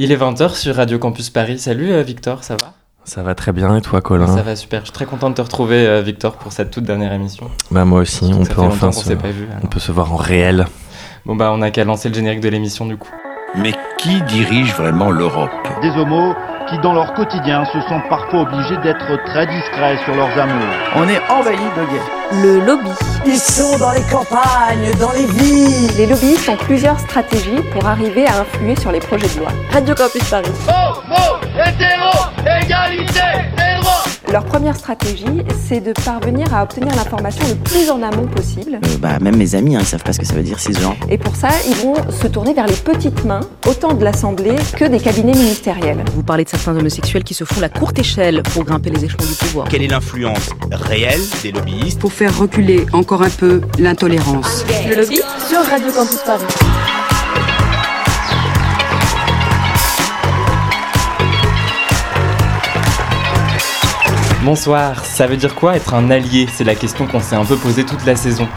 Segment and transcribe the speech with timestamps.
[0.00, 1.58] Il est 20h sur Radio Campus Paris.
[1.58, 2.72] Salut euh, Victor, ça va?
[3.02, 4.28] Ça va très bien et toi Colin?
[4.28, 4.82] Ça va super.
[4.82, 7.50] Je suis très content de te retrouver euh, Victor pour cette toute dernière émission.
[7.72, 9.08] Bah moi aussi, on Ça peut fait enfin longtemps qu'on se...
[9.08, 9.48] s'est pas vu.
[9.60, 10.66] on peut se voir en réel.
[11.26, 13.10] Bon bah on a qu'à lancer le générique de l'émission du coup.
[13.56, 15.50] Mais qui dirige vraiment l'Europe?
[15.82, 16.32] Des homos
[16.68, 20.74] qui, dans leur quotidien, se sentent parfois obligés d'être très discrets sur leurs amours.
[20.96, 22.42] On est envahi de gays.
[22.42, 22.90] Le lobby.
[23.26, 25.90] Ils sont dans les campagnes, dans les villes.
[25.96, 29.50] Les lobbyistes ont plusieurs stratégies pour arriver à influer sur les projets de loi.
[29.72, 30.52] Radio Campus Paris.
[34.30, 38.74] Leur première stratégie, c'est de parvenir à obtenir l'information le plus en amont possible.
[38.74, 40.96] Euh, bah, même mes amis, hein, ils savent pas ce que ça veut dire cisgenre.
[41.08, 44.84] Et pour ça, ils vont se tourner vers les petites mains, autant de l'Assemblée que
[44.84, 46.04] des cabinets ministériels.
[46.14, 49.24] Vous parlez de certains homosexuels qui se font la courte échelle pour grimper les échelons
[49.24, 49.68] du pouvoir.
[49.68, 54.64] Quelle est l'influence réelle des lobbyistes pour faire reculer encore un peu l'intolérance.
[54.88, 56.44] Le lobby sur Radio Campus Paris.
[64.50, 66.46] Bonsoir, ça veut dire quoi être un allié?
[66.50, 68.48] C'est la question qu'on s'est un peu posée toute la saison.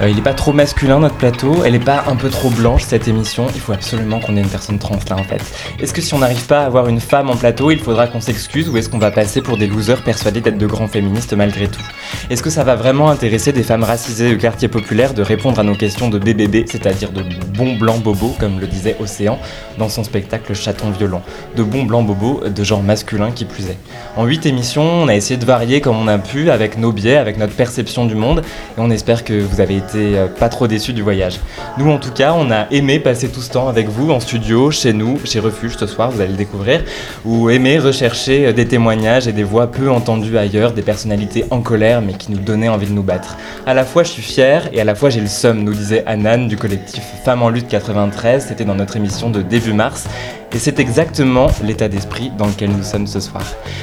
[0.00, 2.84] Euh, il est pas trop masculin notre plateau, elle est pas un peu trop blanche
[2.84, 5.42] cette émission, il faut absolument qu'on ait une personne trans là en fait.
[5.80, 8.20] Est-ce que si on n'arrive pas à avoir une femme en plateau, il faudra qu'on
[8.20, 11.66] s'excuse ou est-ce qu'on va passer pour des losers persuadés d'être de grands féministes malgré
[11.66, 11.82] tout?
[12.30, 15.64] Est-ce que ça va vraiment intéresser des femmes racisées du quartier populaire de répondre à
[15.64, 17.24] nos questions de BBB, c'est-à-dire de
[17.58, 19.36] bons blancs bobos comme le disait Océan
[19.78, 21.22] dans son spectacle Chaton violent?
[21.56, 23.78] De bons blancs bobos de genre masculin qui plus est.
[24.16, 27.16] En 8 émissions, on a essayé de varier comme on a pu avec nos biais,
[27.16, 28.42] avec notre perception du monde
[28.76, 31.40] et on espère que vous avez été euh, pas trop déçus du voyage.
[31.78, 34.70] Nous en tout cas, on a aimé passer tout ce temps avec vous en studio,
[34.70, 36.84] chez nous, chez Refuge ce soir, vous allez le découvrir,
[37.24, 41.60] ou aimé rechercher euh, des témoignages et des voix peu entendues ailleurs, des personnalités en
[41.60, 43.36] colère mais qui nous donnaient envie de nous battre.
[43.66, 46.04] À la fois je suis fier et à la fois j'ai le seum, nous disait
[46.06, 50.06] Anan du collectif Femmes en lutte 93, c'était dans notre émission de début mars
[50.52, 53.42] et c'est exactement l'état d'esprit dans lequel nous sommes ce soir.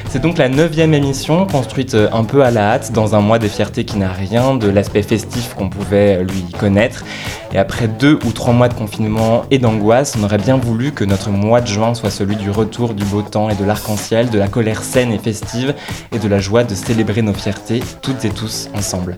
[0.10, 3.40] C'est donc la neuvième émission, construite euh, un peu à la hâte, dans un mois
[3.40, 7.06] des fiertés qui n'a rien de l'aspect festif qu'on pouvait euh, lui connaître.
[7.54, 11.06] Et après deux ou trois mois de confinement et d'angoisse, on aurait bien voulu que
[11.06, 14.38] notre mois de juin soit celui du retour du beau temps et de l'arc-en-ciel, de
[14.38, 15.74] la colère saine et festive,
[16.12, 19.18] et de la joie de célébrer nos fiertés, toutes et tous ensemble.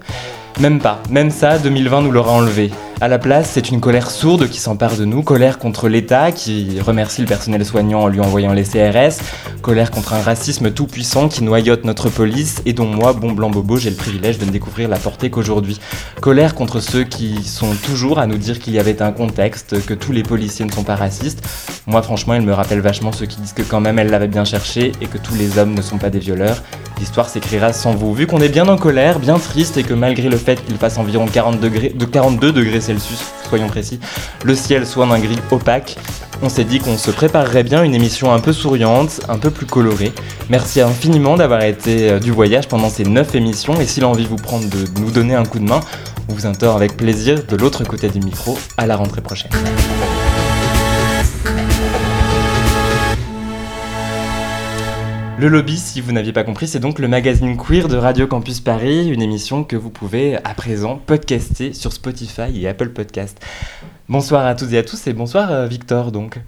[0.59, 2.69] Même pas, même ça, 2020 nous l'aura enlevé.
[2.99, 6.81] À la place, c'est une colère sourde qui s'empare de nous, colère contre l'État qui
[6.81, 9.21] remercie le personnel soignant en lui envoyant les CRS,
[9.61, 13.49] colère contre un racisme tout puissant qui noyote notre police et dont moi, bon blanc
[13.49, 15.79] bobo, j'ai le privilège de ne découvrir la portée qu'aujourd'hui.
[16.21, 19.93] Colère contre ceux qui sont toujours à nous dire qu'il y avait un contexte, que
[19.93, 21.43] tous les policiers ne sont pas racistes.
[21.87, 24.45] Moi, franchement, il me rappelle vachement ceux qui disent que quand même elle l'avait bien
[24.45, 26.61] cherché et que tous les hommes ne sont pas des violeurs.
[26.99, 28.13] L'histoire s'écrira sans vous.
[28.13, 30.97] Vu qu'on est bien en colère, bien triste et que malgré le fait qu'il fasse
[30.97, 33.99] environ 40 degrés, de 42 degrés Celsius, soyons précis,
[34.43, 35.97] le ciel soit d'un gris opaque,
[36.41, 39.65] on s'est dit qu'on se préparerait bien une émission un peu souriante, un peu plus
[39.65, 40.13] colorée.
[40.49, 44.37] Merci infiniment d'avoir été euh, du voyage pendant ces 9 émissions et si l'envie vous
[44.37, 45.81] prend de nous donner un coup de main,
[46.29, 49.51] on vous intore avec plaisir de l'autre côté du micro à la rentrée prochaine.
[55.39, 58.59] Le Lobby, si vous n'aviez pas compris, c'est donc le magazine queer de Radio Campus
[58.59, 63.41] Paris, une émission que vous pouvez à présent podcaster sur Spotify et Apple Podcast.
[64.09, 66.41] Bonsoir à toutes et à tous et bonsoir euh, Victor donc.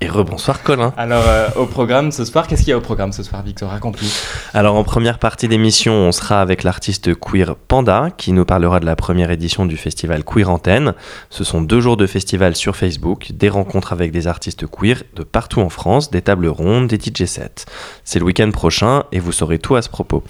[0.00, 0.92] Et rebonsoir Colin.
[0.96, 3.68] Alors euh, au programme ce soir, qu'est-ce qu'il y a au programme ce soir Victor?
[3.70, 4.08] Raconte-nous.
[4.54, 8.86] Alors en première partie d'émission, on sera avec l'artiste queer Panda qui nous parlera de
[8.86, 10.94] la première édition du festival Queer Antenne.
[11.30, 15.24] Ce sont deux jours de festival sur Facebook, des rencontres avec des artistes queer de
[15.24, 17.64] partout en France, des tables rondes, des DJ sets.
[18.04, 20.22] C'est le week-end prochain et vous saurez tout à ce propos.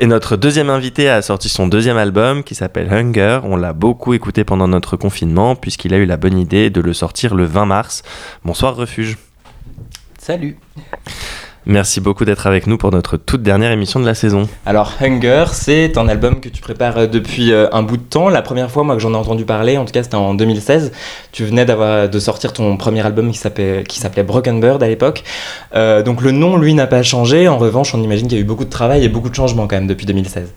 [0.00, 3.40] Et notre deuxième invité a sorti son deuxième album qui s'appelle Hunger.
[3.44, 6.92] On l'a beaucoup écouté pendant notre confinement puisqu'il a eu la bonne idée de le
[6.92, 8.02] sortir le 20 mars.
[8.44, 9.16] Bonsoir Refuge.
[10.18, 10.58] Salut
[11.64, 14.48] Merci beaucoup d'être avec nous pour notre toute dernière émission de la saison.
[14.66, 18.28] Alors Hunger, c'est un album que tu prépares euh, depuis euh, un bout de temps.
[18.28, 20.90] La première fois moi que j'en ai entendu parler, en tout cas c'était en 2016.
[21.30, 25.22] Tu venais d'avoir de sortir ton premier album qui s'appelait Broken Bird à l'époque.
[25.76, 27.46] Euh, donc le nom lui n'a pas changé.
[27.46, 29.68] En revanche, on imagine qu'il y a eu beaucoup de travail et beaucoup de changements
[29.68, 30.52] quand même depuis 2016.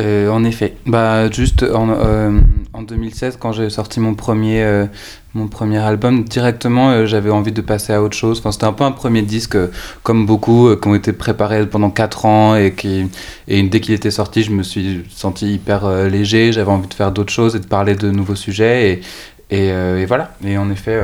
[0.00, 2.40] Euh, en effet, bah juste en, euh,
[2.72, 4.86] en 2016 quand j'ai sorti mon premier euh,
[5.34, 8.38] mon premier album directement j'avais envie de passer à autre chose.
[8.38, 9.56] Enfin c'était un peu un premier disque
[10.02, 13.08] comme beaucoup qui ont été préparés pendant 4 ans et qui
[13.46, 16.52] et dès qu'il était sorti je me suis senti hyper léger.
[16.52, 19.02] J'avais envie de faire d'autres choses et de parler de nouveaux sujets
[19.50, 20.34] et et voilà.
[20.44, 20.98] Et en effet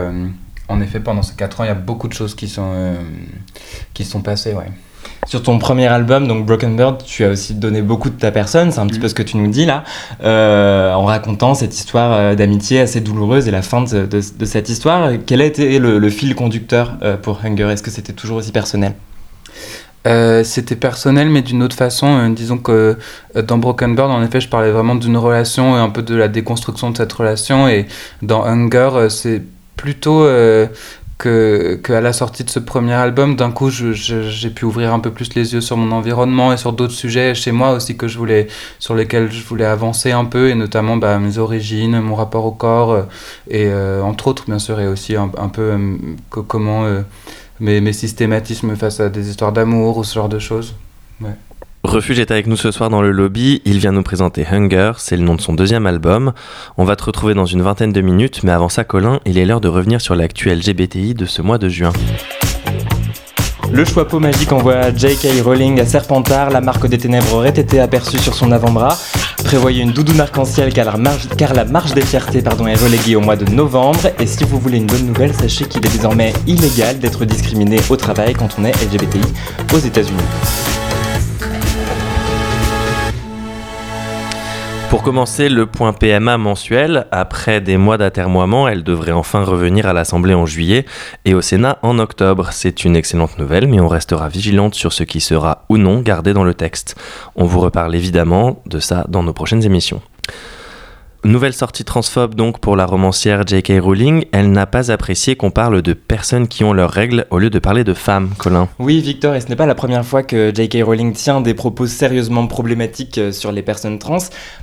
[0.68, 2.96] en effet pendant ces 4 ans il y a beaucoup de choses qui sont
[3.94, 4.70] qui sont passées ouais.
[5.26, 8.70] Sur ton premier album, donc Broken Bird, tu as aussi donné beaucoup de ta personne,
[8.70, 9.02] c'est un petit mm.
[9.02, 9.82] peu ce que tu nous dis là,
[10.22, 15.10] euh, en racontant cette histoire euh, d'amitié assez douloureuse et la fin de, cette histoire.
[15.26, 17.70] Quel a été le, fil conducteur euh, pour Hunger?
[17.72, 18.94] Est-ce que c'était toujours aussi personnel?
[20.44, 22.28] C'était personnel, mais d'une autre façon.
[22.28, 22.96] disons que
[23.34, 26.28] dans Broken Bird, en effet, je parlais vraiment d'une relation et un peu de la
[26.28, 27.66] déconstruction de cette relation.
[27.66, 27.86] Et
[28.22, 29.42] dans Hunger, c'est
[29.74, 30.24] plutôt
[31.18, 35.10] que, que, la sortie de ce premier album, d'un coup, j'ai pu ouvrir un peu
[35.10, 38.18] plus les yeux sur mon environnement et sur d'autres sujets chez moi aussi que je
[38.18, 38.48] voulais,
[38.78, 42.52] sur lesquels je voulais avancer un peu, et notamment bah, mes origines, mon rapport au
[42.52, 43.02] corps, euh,
[43.48, 45.96] et euh, entre autres, bien sûr, et aussi un, peu euh,
[46.28, 46.86] comment
[47.60, 50.74] mes, mes, systématismes face à des histoires d'amour ou ce genre de choses.
[51.86, 53.62] Refuge est avec nous ce soir dans le lobby.
[53.64, 56.32] Il vient nous présenter Hunger, c'est le nom de son deuxième album.
[56.76, 59.46] On va te retrouver dans une vingtaine de minutes, mais avant ça, Colin, il est
[59.46, 61.92] l'heure de revenir sur l'actu LGBTI de ce mois de juin.
[63.70, 65.44] Le choix peau magique envoie J.K.
[65.44, 66.50] Rowling à Serpentard.
[66.50, 68.98] La marque des ténèbres aurait été aperçue sur son avant-bras.
[69.44, 70.98] Prévoyez une doudoune arc-en-ciel car,
[71.54, 74.08] la marche des fiertés est reléguée au mois de novembre.
[74.18, 77.96] Et si vous voulez une bonne nouvelle, sachez qu'il est désormais illégal d'être discriminé au
[77.96, 79.20] travail quand on est LGBTI
[79.72, 80.75] aux États-Unis.
[84.88, 89.92] Pour commencer, le point PMA mensuel, après des mois d'atermoiement, elle devrait enfin revenir à
[89.92, 90.86] l'Assemblée en juillet
[91.24, 92.50] et au Sénat en octobre.
[92.52, 96.32] C'est une excellente nouvelle, mais on restera vigilante sur ce qui sera ou non gardé
[96.32, 96.94] dans le texte.
[97.34, 100.00] On vous reparle évidemment de ça dans nos prochaines émissions.
[101.24, 103.80] Nouvelle sortie transphobe donc pour la romancière J.K.
[103.80, 104.26] Rowling.
[104.32, 107.58] Elle n'a pas apprécié qu'on parle de personnes qui ont leurs règles au lieu de
[107.58, 108.68] parler de femmes, Colin.
[108.78, 110.84] Oui, Victor, et ce n'est pas la première fois que J.K.
[110.84, 114.18] Rowling tient des propos sérieusement problématiques euh, sur les personnes trans.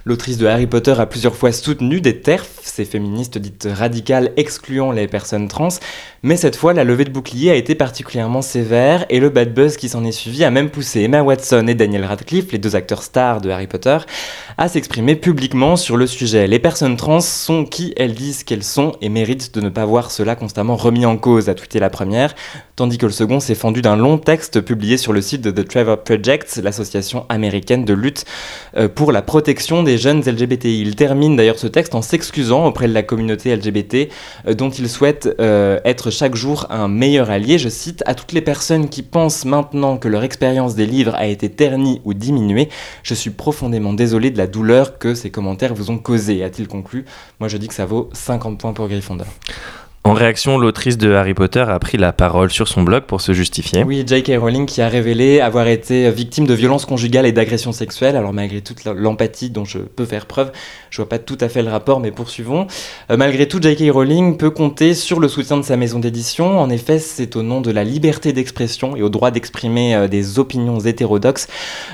[0.05, 4.91] L'autrice de Harry Potter a plusieurs fois soutenu des TERF, ces féministes dites radicales excluant
[4.91, 5.69] les personnes trans.
[6.25, 9.75] Mais cette fois, la levée de bouclier a été particulièrement sévère et le bad buzz
[9.75, 13.03] qui s'en est suivi a même poussé Emma Watson et Daniel Radcliffe, les deux acteurs
[13.03, 13.97] stars de Harry Potter,
[14.57, 16.47] à s'exprimer publiquement sur le sujet.
[16.47, 20.11] Les personnes trans sont qui elles disent qu'elles sont et méritent de ne pas voir
[20.11, 22.35] cela constamment remis en cause, a tweeté la première,
[22.77, 25.67] tandis que le second s'est fendu d'un long texte publié sur le site de The
[25.67, 28.23] Trevor Project, l'association américaine de lutte
[28.77, 30.79] euh, pour la protection des jeunes LGBTI.
[30.79, 34.09] Il termine d'ailleurs ce texte en s'excusant auprès de la communauté LGBT
[34.47, 37.57] euh, dont il souhaite euh, être chaque jour un meilleur allié.
[37.57, 41.25] Je cite à toutes les personnes qui pensent maintenant que leur expérience des livres a
[41.25, 42.69] été ternie ou diminuée,
[43.03, 47.05] je suis profondément désolé de la douleur que ces commentaires vous ont causé, a-t-il conclu.
[47.39, 49.27] Moi je dis que ça vaut 50 points pour Gryffondor.
[50.05, 53.31] En réaction, l'autrice de Harry Potter a pris la parole sur son blog pour se
[53.31, 53.85] justifier.
[53.85, 54.33] Oui, J.K.
[54.37, 58.17] Rowling qui a révélé avoir été victime de violences conjugales et d'agressions sexuelles.
[58.17, 60.51] Alors malgré toute l'empathie dont je peux faire preuve,
[60.89, 62.67] je vois pas tout à fait le rapport, mais poursuivons.
[63.11, 63.93] Euh, malgré tout, J.K.
[63.93, 66.59] Rowling peut compter sur le soutien de sa maison d'édition.
[66.59, 70.37] En effet, c'est au nom de la liberté d'expression et au droit d'exprimer euh, des
[70.37, 71.47] opinions hétérodoxes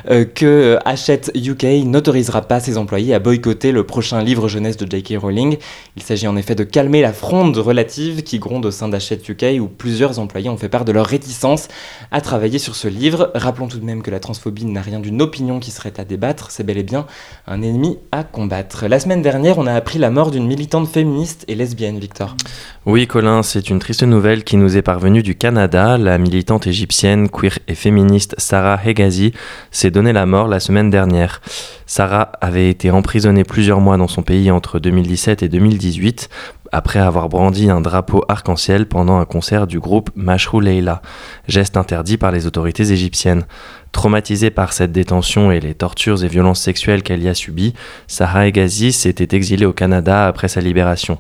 [0.10, 4.90] euh, que Hachette UK n'autorisera pas ses employés à boycotter le prochain livre jeunesse de
[4.90, 5.22] J.K.
[5.22, 5.58] Rowling.
[5.96, 9.60] Il s'agit en effet de calmer la fronde relative qui gronde au sein d'Hachette UK
[9.60, 11.68] où plusieurs employés ont fait part de leur réticence
[12.12, 13.32] à travailler sur ce livre.
[13.36, 16.52] Rappelons tout de même que la transphobie n'a rien d'une opinion qui serait à débattre,
[16.52, 17.06] c'est bel et bien
[17.46, 18.88] un ennemi à combattre.
[18.88, 22.36] La semaine dernière, on a appris la mort d'une militante féministe et lesbienne, Victor.
[22.86, 25.98] Oui, Colin, c'est une triste nouvelle qui nous est parvenue du Canada.
[25.98, 29.34] La militante égyptienne, queer et féministe Sarah Hegazi
[29.72, 31.42] s'est donnée la mort la semaine dernière.
[31.86, 36.30] Sarah avait été emprisonnée plusieurs mois dans son pays entre 2017 et 2018
[36.72, 41.02] après avoir brandi un drapeau arc-en-ciel pendant un concert du groupe Mashrou Leila,
[41.48, 43.46] geste interdit par les autorités égyptiennes.
[43.92, 47.74] Traumatisée par cette détention et les tortures et violences sexuelles qu'elle y a subies,
[48.08, 51.18] Sarah Egazi s'était exilée au Canada après sa libération.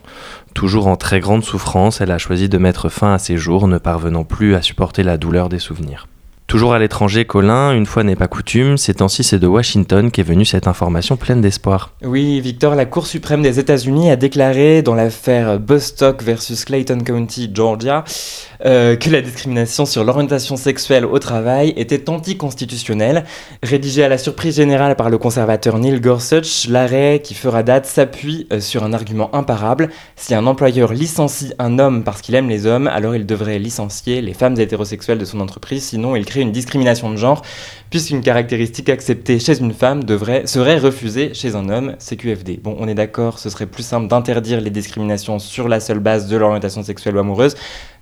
[0.53, 3.77] Toujours en très grande souffrance, elle a choisi de mettre fin à ses jours, ne
[3.77, 6.07] parvenant plus à supporter la douleur des souvenirs.
[6.49, 10.23] Toujours à l'étranger, Colin, une fois n'est pas coutume, ces temps-ci c'est de Washington qu'est
[10.23, 11.91] venue cette information pleine d'espoir.
[12.01, 17.51] Oui, Victor, la Cour suprême des États-Unis a déclaré dans l'affaire Bostock versus Clayton County,
[17.53, 18.03] Georgia,
[18.65, 23.23] euh, que la discrimination sur l'orientation sexuelle au travail était anticonstitutionnelle.
[23.63, 28.47] Rédigé à la surprise générale par le conservateur Neil Gorsuch, l'arrêt qui fera date s'appuie
[28.51, 29.89] euh, sur un argument imparable.
[30.17, 34.21] Si un employeur licencie un homme parce qu'il aime les hommes, alors il devrait licencier
[34.21, 37.43] les femmes hétérosexuelles de son entreprise, sinon il crée une discrimination de genre,
[37.89, 42.59] puisqu'une caractéristique acceptée chez une femme devrait, serait refusée chez un homme, CQFD.
[42.61, 46.27] Bon, on est d'accord, ce serait plus simple d'interdire les discriminations sur la seule base
[46.27, 47.55] de l'orientation sexuelle ou amoureuse,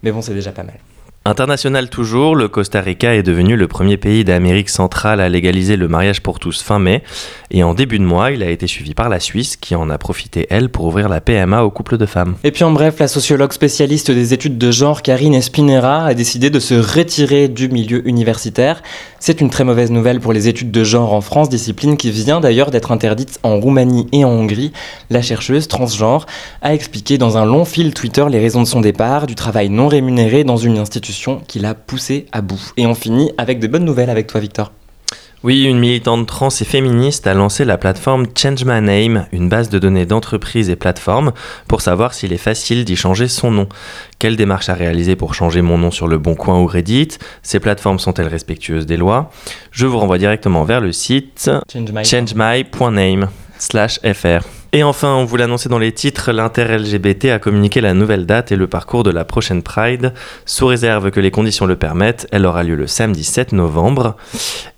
[0.04, 0.80] mais bon, c'est déjà pas mal.
[1.28, 5.90] International toujours, le Costa Rica est devenu le premier pays d'Amérique centrale à légaliser le
[5.90, 7.04] mariage pour tous fin mai,
[7.52, 9.98] et en début de mois, il a été suivi par la Suisse qui en a
[9.98, 12.36] profité, elle, pour ouvrir la PMA aux couples de femmes.
[12.46, 16.50] Et puis en bref, la sociologue spécialiste des études de genre Karine Espinera a décidé
[16.50, 18.82] de se retirer du milieu universitaire.
[19.20, 22.40] C'est une très mauvaise nouvelle pour les études de genre en France, discipline qui vient
[22.40, 24.72] d'ailleurs d'être interdite en Roumanie et en Hongrie.
[25.10, 26.28] La chercheuse transgenre
[26.62, 29.88] a expliqué dans un long fil Twitter les raisons de son départ, du travail non
[29.88, 32.74] rémunéré dans une institution qui l'a poussée à bout.
[32.78, 34.72] Et on finit avec de bonnes nouvelles avec toi Victor.
[35.44, 39.70] Oui, une militante trans et féministe a lancé la plateforme Change My Name, une base
[39.70, 41.32] de données d'entreprises et plateformes
[41.68, 43.68] pour savoir s'il est facile d'y changer son nom.
[44.18, 47.20] Quelle démarche à réaliser pour changer mon nom sur le Bon Coin ou Reddit?
[47.44, 49.30] Ces plateformes sont-elles respectueuses des lois?
[49.72, 53.30] Je vous renvoie directement vers le site changemy.name
[54.14, 54.48] fr.
[54.74, 58.56] Et enfin, on vous l'annonçait dans les titres, l'inter-LGBT a communiqué la nouvelle date et
[58.56, 60.14] le parcours de la prochaine Pride.
[60.46, 64.18] Sous réserve que les conditions le permettent, elle aura lieu le samedi 7 novembre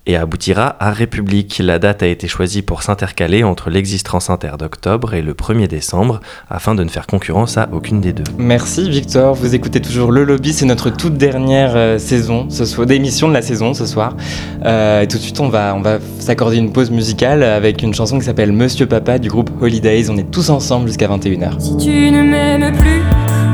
[0.06, 1.60] et aboutira à République.
[1.62, 6.20] La date a été choisie pour s'intercaler entre l'existence inter d'octobre et le 1er décembre
[6.48, 8.24] afin de ne faire concurrence à aucune des deux.
[8.38, 12.86] Merci Victor, vous écoutez toujours Le Lobby, c'est notre toute dernière euh, saison, ce soir,
[12.86, 14.16] d'émission de la saison ce soir.
[14.64, 17.94] Euh, et tout de suite, on va, on va s'accorder une pause musicale avec une
[17.94, 20.08] chanson qui s'appelle Monsieur Papa du groupe Holidays.
[20.10, 21.60] On est tous ensemble jusqu'à 21h.
[21.60, 23.02] Si tu ne m'aimes plus,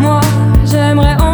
[0.01, 0.21] moi
[0.65, 1.26] j'aimerais encore.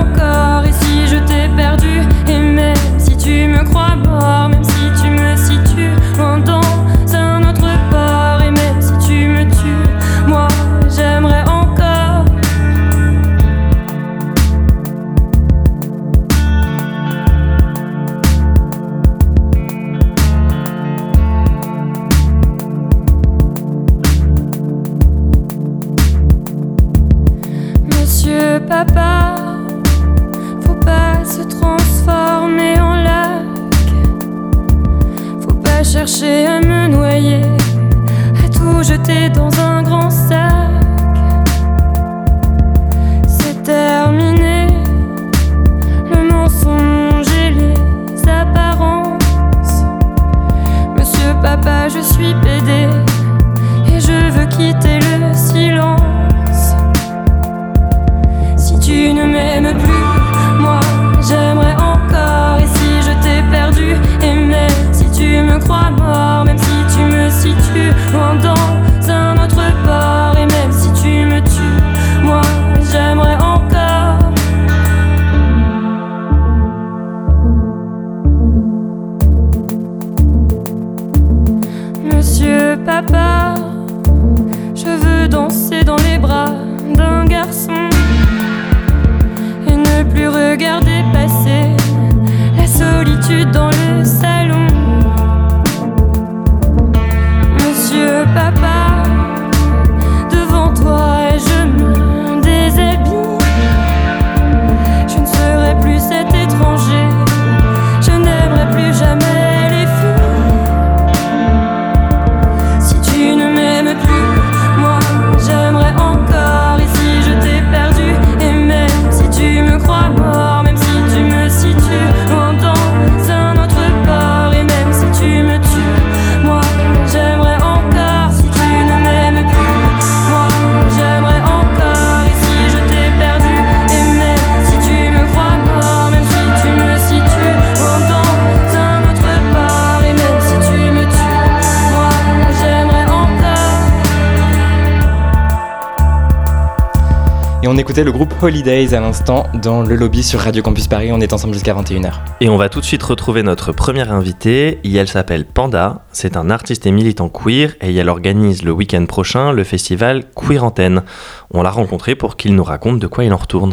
[147.73, 151.11] On écoutait le groupe Holidays à l'instant dans le lobby sur Radio Campus Paris.
[151.11, 152.13] On est ensemble jusqu'à 21h.
[152.43, 154.79] Et on va tout de suite retrouver notre première invitée.
[154.85, 156.03] Et elle s'appelle Panda.
[156.13, 160.63] C'est un artiste et militant queer et elle organise le week-end prochain le festival Queer
[160.63, 161.03] Antenne.
[161.51, 163.73] On l'a rencontré pour qu'il nous raconte de quoi il en retourne.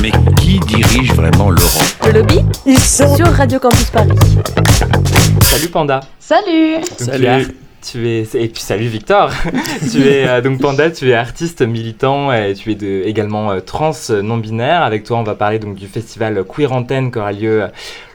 [0.00, 0.10] Mais
[0.40, 4.12] qui dirige vraiment l'Europe Le lobby Ils sont sur Radio Campus Paris.
[5.42, 9.30] Salut Panda Salut es- Et puis salut Victor
[9.92, 13.92] Tu es euh, donc Panda, tu es artiste militant et tu es également euh, trans
[14.10, 14.82] euh, non-binaire.
[14.82, 17.66] Avec toi, on va parler donc du festival Queer Antenne qui aura lieu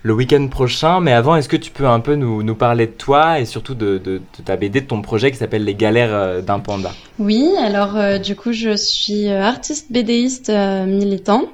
[0.03, 0.99] le week-end prochain.
[0.99, 4.21] Mais avant, est-ce que tu peux un peu nous, parler de toi et surtout de,
[4.45, 6.91] ta BD, de ton projet qui s'appelle Les galères d'un panda?
[7.19, 11.45] Oui, alors du coup je suis artiste BDiste militant.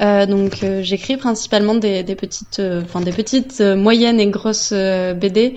[0.00, 5.54] Donc j'écris principalement des, petites, enfin des petites, moyennes et grosses BD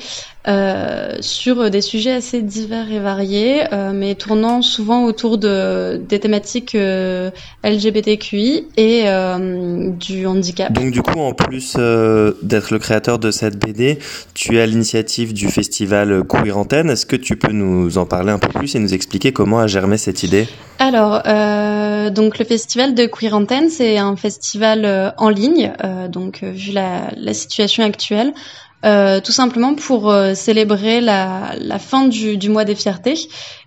[1.21, 6.75] sur des sujets assez divers et variés, euh, mais tournant souvent autour de, des thématiques
[6.75, 7.31] euh,
[7.63, 10.71] LGBTQI et euh, du handicap.
[10.71, 11.75] Donc du coup, en plus
[12.41, 13.99] d'être le créateur de cette BD,
[14.33, 16.89] tu es à l'initiative du festival Queer Antenne.
[16.89, 19.67] Est-ce que tu peux nous en parler un peu plus et nous expliquer comment a
[19.67, 20.47] germé cette idée?
[20.79, 21.23] Alors,
[22.11, 25.73] donc le festival de Queer Antenne, c'est un festival en ligne,
[26.09, 28.33] donc vu la, la situation actuelle.
[28.85, 33.15] Euh, tout simplement pour euh, célébrer la, la fin du, du, mois des fiertés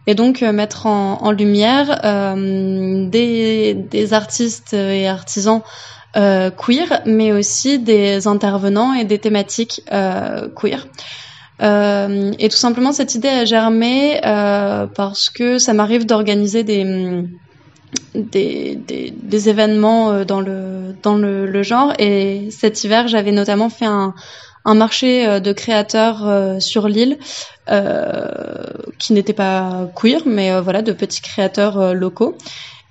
[0.07, 5.62] et donc euh, mettre en, en lumière euh, des, des, artistes et artisans
[6.14, 9.83] queer, mais aussi des intervenants et des thématiques
[10.57, 10.87] queer.
[11.61, 17.25] et tout simplement, cette idée a germé parce que ça m'arrive d'organiser des
[18.14, 23.69] des, des, des, événements dans le dans le, le, genre et cet hiver j'avais notamment
[23.69, 24.14] fait un,
[24.64, 27.19] un marché euh, de créateurs euh, sur l'île
[27.71, 28.29] euh,
[28.99, 32.37] qui n'était pas queer, mais voilà, de petits créateurs locaux.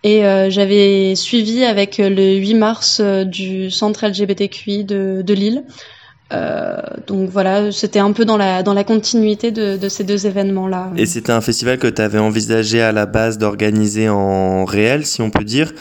[0.04, 5.66] Et j'avais suivi avec le 8 mars du centre LGBTQI de, de Lille
[7.08, 10.92] donc voilà, c'était un peu dans la, dans la continuité de, de ces deux événements-là.
[10.96, 15.22] Et c'était un festival que tu avais envisagé à la base d'organiser en réel, si
[15.22, 15.72] on peut dire,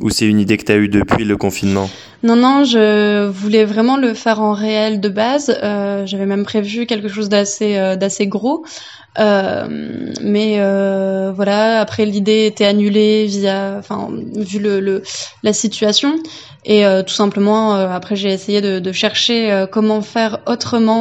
[0.00, 1.90] ou c'est une idée que tu as eue depuis le confinement?
[2.22, 5.56] Non, non, je voulais vraiment le faire en réel de base.
[5.62, 8.64] Euh, J'avais même prévu quelque chose d'assez euh, d'assez gros.
[9.18, 9.66] Euh,
[10.22, 15.02] mais euh, voilà, après l'idée était annulée via, enfin, vu le, le
[15.42, 16.16] la situation.
[16.68, 20.96] Et euh, tout simplement, euh, après, j'ai essayé de, de chercher euh, comment faire autrement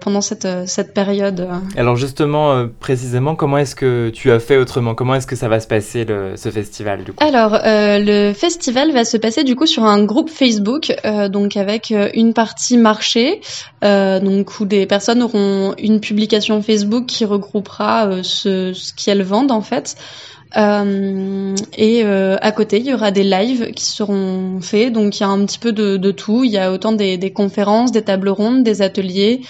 [0.00, 1.46] pendant cette, cette période.
[1.76, 4.94] Alors justement, précisément, comment est-ce que tu as fait autrement?
[4.94, 7.24] Comment est-ce que ça va se passer, le, ce festival du coup?
[7.24, 10.94] Alors, le festival va se passer du coup sur un groupe Facebook,
[11.30, 13.40] donc avec une partie marché,
[13.82, 19.62] donc où des personnes auront une publication Facebook qui regroupera ce, ce qu'elles vendent en
[19.62, 19.96] fait.
[20.56, 24.92] Euh, et euh, à côté, il y aura des lives qui seront faits.
[24.92, 26.44] Donc il y a un petit peu de, de tout.
[26.44, 29.40] Il y a autant des, des, conférences, des tables rondes, des ateliers.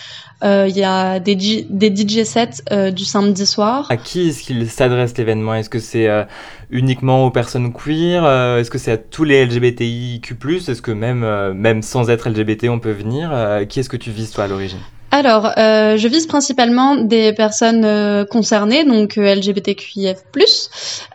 [0.44, 3.86] Euh, il y a des, des DJ sets euh, du samedi soir.
[3.90, 5.54] À qui est-ce qu'il s'adresse l'événement?
[5.54, 6.24] Est-ce que c'est euh,
[6.70, 8.26] uniquement aux personnes queer?
[8.58, 10.36] Est-ce que c'est à tous les LGBTIQ+,
[10.68, 13.30] Est-ce que même, même sans être LGBT, on peut venir?
[13.68, 14.80] Qui est-ce que tu vises toi à l'origine?
[15.14, 20.16] Alors, euh, je vise principalement des personnes euh, concernées, donc euh, LGBTQIF+.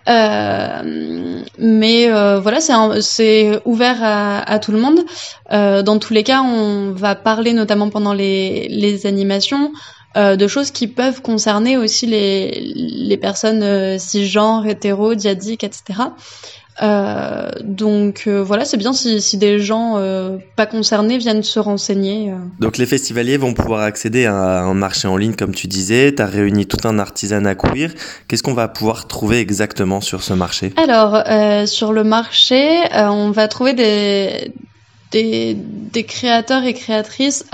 [0.07, 4.99] Euh, mais euh, voilà, c'est ouvert à, à, tout le monde.
[5.49, 9.71] dans tous les cas, on va parler notamment pendant les, les animations
[10.15, 16.01] de choses qui peuvent concerner aussi les, les personnes cisgenres, hétéros, diadiques, etc.
[16.81, 21.59] Euh, donc euh, voilà, c'est bien si, si, des gens euh, pas concernés viennent se
[21.59, 22.31] renseigner.
[22.31, 22.35] Euh.
[22.59, 26.13] Donc les festivaliers vont pouvoir accéder à un marché en ligne, comme tu disais.
[26.15, 27.91] Tu as réuni tout un artisanat queer.
[28.27, 30.73] Qu'est-ce qu'on va pouvoir trouver exactement sur ce marché?
[30.77, 31.23] Alors,
[31.67, 34.53] sur le marché, on va trouver des,
[35.11, 37.45] des, des, créateurs et créatrices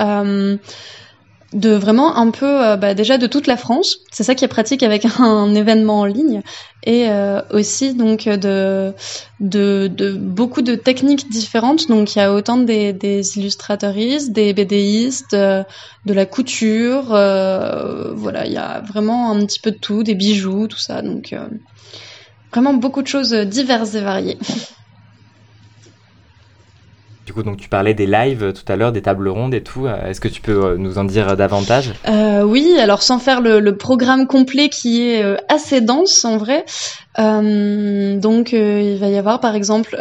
[1.54, 4.00] de vraiment un peu euh, bah, déjà de toute la France.
[4.12, 6.42] C'est ça qui est pratique avec un événement en ligne
[6.86, 8.94] et euh, aussi donc de,
[9.40, 11.88] de, de beaucoup de techniques différentes.
[11.88, 15.64] Donc il y a autant des, des des BDistes, euh,
[16.06, 20.68] de la couture, voilà, il y a vraiment un petit peu de tout, des bijoux,
[20.68, 21.02] tout ça.
[21.02, 21.34] Donc
[22.52, 24.38] vraiment beaucoup de choses diverses et variées.
[27.26, 29.86] Du coup, donc tu parlais des lives tout à l'heure, des tables rondes et tout.
[29.86, 31.94] Euh, est-ce que tu peux euh, nous en dire davantage?
[32.10, 36.36] Euh, Oui, alors sans faire le, le, programme complet qui est euh, assez dense en
[36.36, 36.66] vrai.
[37.20, 39.98] Euh, donc il va y avoir par exemple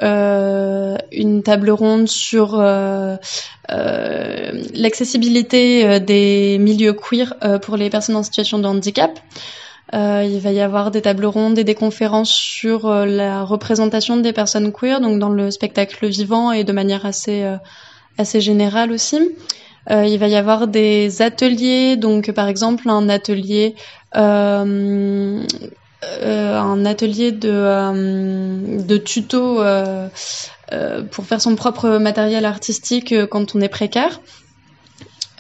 [1.13, 2.57] une table ronde sur
[4.75, 9.21] l'accessibilité des milieux queer pour les personnes en situation de handicap.
[9.95, 14.17] Euh, il va y avoir des tables rondes et des conférences sur euh, la représentation
[14.17, 17.57] des personnes queer, donc dans le spectacle vivant et de manière assez euh,
[18.17, 19.19] assez générale aussi.
[19.91, 23.75] il va y avoir des ateliers, donc par exemple un atelier
[24.15, 25.47] un
[26.85, 29.63] atelier de de tuto
[31.11, 34.21] pour faire son propre matériel artistique quand on est précaire.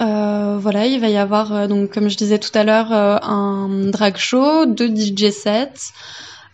[0.02, 3.18] Euh, voilà, il va y avoir, euh, donc comme je disais tout à l'heure, euh,
[3.22, 5.92] un drag show, deux DJ sets.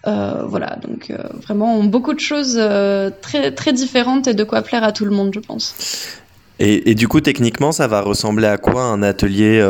[0.05, 1.13] voilà, donc
[1.47, 2.61] vraiment beaucoup de choses
[3.21, 5.75] très, très différentes et de quoi plaire à tout le monde, je pense.
[6.61, 9.61] Et, et, du coup, techniquement, ça va ressembler à quoi un atelier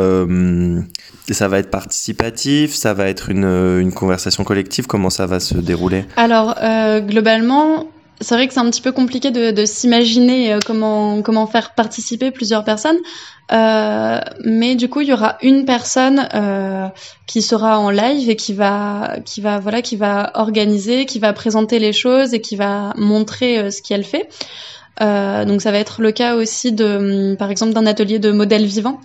[1.29, 5.55] Ça va être participatif Ça va être une, une, conversation collective Comment ça va se
[5.55, 6.05] dérouler?
[6.15, 6.55] Alors,
[7.01, 7.87] globalement,
[8.21, 12.31] c'est vrai que c'est un petit peu compliqué de, de s'imaginer comment comment faire participer
[12.31, 12.97] plusieurs personnes.
[13.51, 16.87] Euh, mais du coup, il y aura une personne euh,
[17.25, 21.33] qui sera en live et qui va, qui va, voilà, qui va organiser, qui va
[21.33, 24.29] présenter les choses et qui va montrer euh, ce qu'elle fait.
[25.01, 28.65] Euh, donc, ça va être le cas aussi de, par exemple, d'un atelier de modèle
[28.65, 28.99] vivant.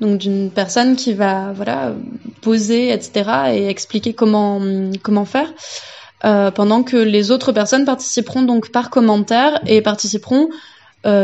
[0.00, 1.92] Donc, d'une personne qui va, voilà,
[2.40, 3.30] poser, etc.
[3.52, 4.62] et expliquer comment,
[5.02, 5.52] comment faire.
[6.24, 10.48] Euh, pendant que les autres personnes participeront donc par commentaire et participeront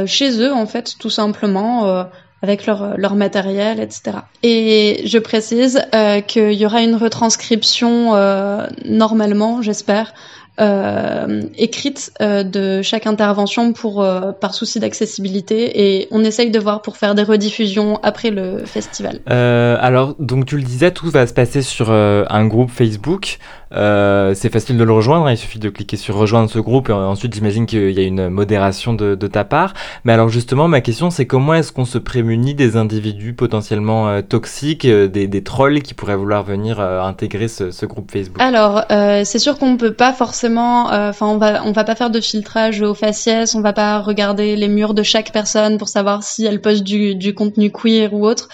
[0.06, 2.06] chez eux en fait tout simplement
[2.42, 4.18] avec leur, leur matériel, etc.
[4.42, 10.12] Et je précise euh, qu'il y aura une retranscription euh, normalement, j'espère,
[10.60, 16.58] euh, écrite euh, de chaque intervention pour euh, par souci d'accessibilité et on essaye de
[16.58, 19.20] voir pour faire des rediffusions après le festival.
[19.28, 23.38] Euh, alors donc tu le disais, tout va se passer sur un groupe Facebook.
[23.70, 26.92] C'est facile de le rejoindre, hein, il suffit de cliquer sur rejoindre ce groupe et
[26.92, 29.74] ensuite j'imagine qu'il y a une modération de, ta part.
[30.04, 34.86] Mais alors justement ma question c'est comment est-ce qu'on se prémunit des individus potentiellement toxiques,
[34.86, 38.40] des, des, trolls qui pourraient vouloir venir intégrer ce, groupe Facebook?
[38.40, 42.10] Alors c'est sûr qu'on peut pas forcément euh, enfin, on va on va pas faire
[42.10, 46.22] de filtrage au faciès, on va pas regarder les murs de chaque personne pour savoir
[46.22, 48.48] si elle poste du contenu queer ou autre.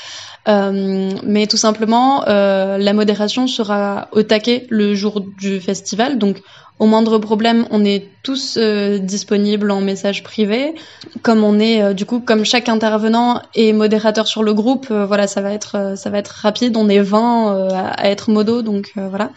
[0.48, 6.18] Euh, mais tout simplement, euh, la modération sera au taquet le jour du festival.
[6.18, 6.42] Donc,
[6.78, 10.74] au moindre problème, on est tous euh, disponibles en message privé.
[11.22, 15.28] Comme on est, euh, du coup, comme chaque intervenant est modérateur sur le groupe, voilà,
[15.28, 16.76] ça va être, ça va être rapide.
[16.76, 19.30] On est 20 à, à, être modo, donc voilà.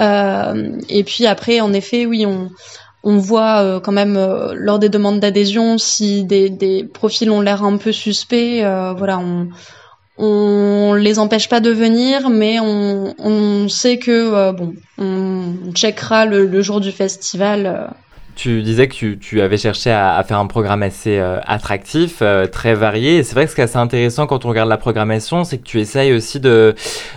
[0.00, 2.50] Euh, et puis après, en effet, oui, on,
[3.02, 7.40] on voit euh, quand même euh, lors des demandes d'adhésion si des, des, profils ont
[7.40, 8.62] l'air un peu suspects.
[8.96, 9.48] voilà, on,
[10.18, 16.46] on les empêche pas de venir, mais on, on sait que bon, on checkera le,
[16.46, 17.92] le jour du festival
[18.34, 22.18] tu disais que tu, tu avais cherché à, à, faire un programme assez euh, attractif,
[22.22, 23.22] euh, très varié.
[23.22, 25.64] C'est vrai que ce qui est assez intéressant quand on regarde la programmation, c'est que
[25.64, 26.74] tu essayes aussi de,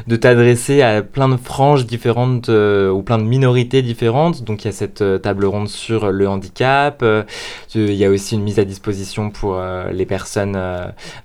[0.07, 4.43] de t'adresser à plein de franges différentes euh, ou plein de minorités différentes.
[4.43, 7.03] Donc il y a cette table ronde sur le handicap,
[7.73, 10.59] il y a aussi une mise à disposition pour les personnes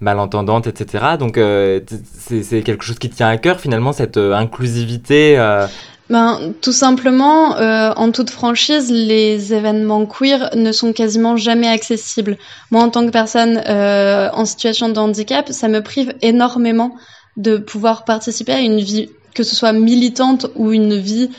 [0.00, 1.04] malentendantes, etc.
[1.18, 5.38] Donc c'est quelque chose qui tient à cœur finalement, cette inclusivité
[6.10, 12.36] ben, tout simplement, euh, en toute franchise, les événements queer ne sont quasiment jamais accessibles.
[12.72, 16.96] Moi, en tant que personne euh, en situation de handicap, ça me prive énormément
[17.36, 21.30] de pouvoir participer à une vie, que ce soit militante ou une vie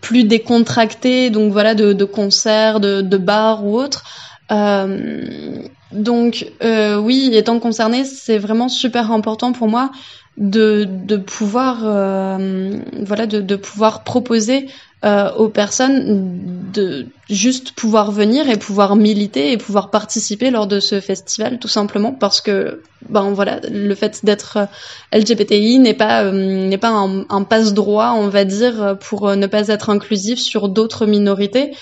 [0.00, 4.02] plus décontractée, donc voilà, de, de concerts, de, de bars ou autre.
[4.50, 5.62] Euh,
[5.92, 9.92] donc euh, oui, étant concerné, c'est vraiment super important pour moi
[10.36, 14.68] de, de pouvoir euh, voilà de, de, pouvoir proposer
[15.04, 20.78] euh, aux personnes de juste pouvoir venir et pouvoir militer et pouvoir participer lors de
[20.78, 24.68] ce festival tout simplement parce que ben voilà le fait d'être
[25.12, 29.46] LGBTI n'est pas euh, n'est pas un, un passe droit on va dire pour ne
[29.46, 31.72] pas être inclusif sur d'autres minorités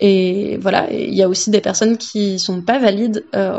[0.00, 3.58] et voilà, il y a aussi des personnes qui sont pas valides euh,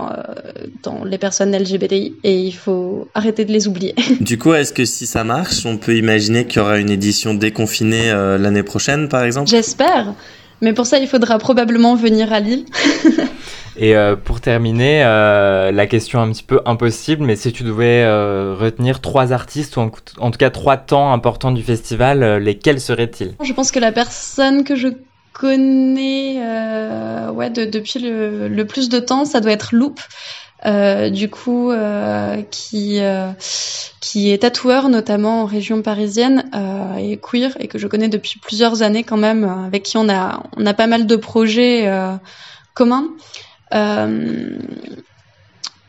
[0.82, 3.93] dans les personnes LGBTI et il faut arrêter de les oublier.
[4.19, 7.34] Du coup, est-ce que si ça marche, on peut imaginer qu'il y aura une édition
[7.34, 9.49] déconfinée euh, l'année prochaine, par exemple?
[9.49, 10.15] J'espère,
[10.62, 12.65] mais pour ça, il faudra probablement venir à Lille.
[13.77, 18.04] Et euh, pour terminer, euh, la question un petit peu impossible, mais si tu devais
[18.04, 22.39] euh, retenir trois artistes ou en, en, tout cas trois temps importants du festival, euh,
[22.39, 23.34] lesquels seraient-ils?
[23.43, 24.89] Je pense que la personne que je
[25.41, 29.99] connais euh, ouais, de, depuis le, le, plus de temps, ça doit être Loop.
[30.67, 32.99] Euh, du coup, euh, qui
[33.99, 36.43] qui est tatoueur notamment en région parisienne
[36.99, 40.43] et queer et que je connais depuis plusieurs années quand même, avec qui on a
[40.58, 41.91] on a pas mal de projets
[42.75, 43.08] communs.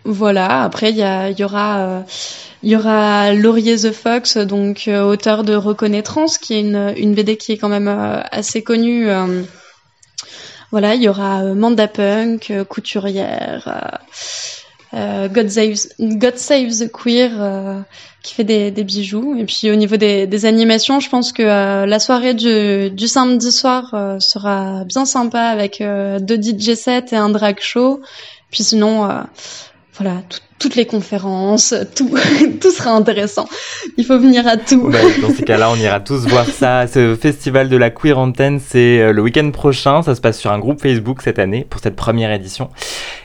[0.05, 0.63] Voilà.
[0.63, 2.05] Après, il y, aura
[2.63, 7.15] il y aura Laurier the Fox, donc euh, auteur de Reconnaissance, qui est une, une
[7.15, 9.09] BD qui est quand même euh, assez connue.
[9.09, 9.43] Euh.
[10.71, 14.01] voilà, il y aura Manda Punk, Couturière,
[14.93, 17.85] God, Saves, the Queer,
[18.23, 19.35] qui fait des, bijoux.
[19.37, 23.93] Et puis au niveau des, animations, je pense que la soirée du, du samedi soir
[24.21, 28.01] sera bien sympa avec deux DJ sets et un drag show.
[28.51, 29.09] Puis sinon
[29.95, 30.23] voilà,
[30.63, 32.09] toutes les conférences, tout,
[32.61, 33.47] tout sera intéressant.
[33.99, 34.89] Il faut venir à tout.
[34.89, 36.87] Bah, dans ces cas-là, on ira tous voir ça.
[36.87, 40.03] Ce festival de la queer antenne, c'est euh, le week-end prochain.
[40.03, 42.71] Ça se passe sur un groupe Facebook cette année pour cette première édition.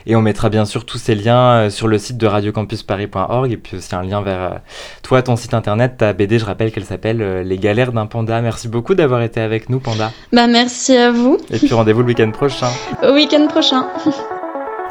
[0.04, 3.56] Et on mettra bien sûr tous ces liens euh, sur le site de radiocampusparis.org et
[3.56, 4.58] puis aussi un lien vers euh,
[5.02, 6.38] toi, ton site internet, ta BD.
[6.38, 8.40] Je rappelle qu'elle s'appelle Les galères d'un panda.
[8.42, 10.10] Merci beaucoup d'avoir été avec nous, Panda.
[10.32, 11.38] Bah, merci à vous.
[11.50, 12.68] Et puis rendez-vous le week-end prochain.
[13.02, 13.86] Au week-end prochain.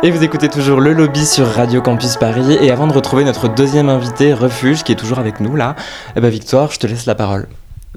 [0.04, 2.56] Et vous écoutez toujours le lobby sur Radio Campus Paris.
[2.62, 5.76] Et avant de retrouver notre deuxième invité, Refuge, qui est toujours avec nous là,
[6.16, 7.48] eh ben Victoire, je te laisse la parole.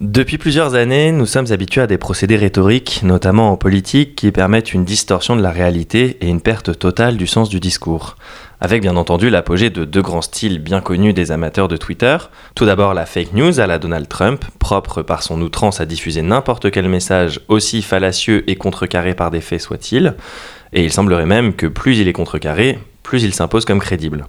[0.01, 4.73] Depuis plusieurs années, nous sommes habitués à des procédés rhétoriques, notamment en politique, qui permettent
[4.73, 8.17] une distorsion de la réalité et une perte totale du sens du discours.
[8.63, 12.17] Avec bien entendu l'apogée de deux grands styles bien connus des amateurs de Twitter.
[12.55, 16.23] Tout d'abord la fake news à la Donald Trump, propre par son outrance à diffuser
[16.23, 20.15] n'importe quel message, aussi fallacieux et contrecarré par des faits soit-il.
[20.73, 24.27] Et il semblerait même que plus il est contrecarré, plus il s'impose comme crédible.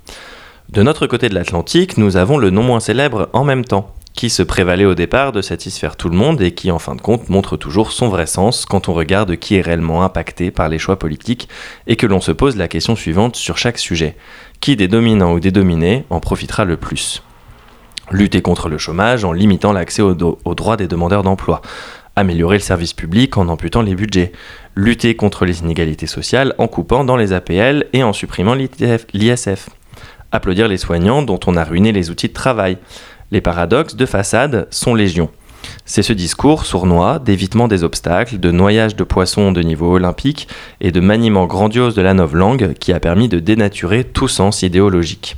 [0.69, 4.30] De notre côté de l'Atlantique, nous avons le non moins célèbre En même temps, qui
[4.30, 7.30] se prévalait au départ de satisfaire tout le monde et qui en fin de compte
[7.30, 10.99] montre toujours son vrai sens quand on regarde qui est réellement impacté par les choix
[10.99, 11.47] politiques
[11.88, 14.15] et que l'on se pose la question suivante sur chaque sujet.
[14.60, 17.23] Qui des dominants ou des dominés en profitera le plus?
[18.12, 21.62] Lutter contre le chômage en limitant l'accès aux, droits des demandeurs d'emploi
[22.21, 24.31] améliorer le service public en amputant les budgets,
[24.75, 29.69] lutter contre les inégalités sociales en coupant dans les APL et en supprimant l'ISF,
[30.31, 32.77] applaudir les soignants dont on a ruiné les outils de travail.
[33.31, 35.29] Les paradoxes de façade sont légion.
[35.86, 40.47] C'est ce discours sournois d'évitement des obstacles, de noyage de poissons de niveau olympique
[40.79, 45.38] et de maniement grandiose de la langue qui a permis de dénaturer tout sens idéologique.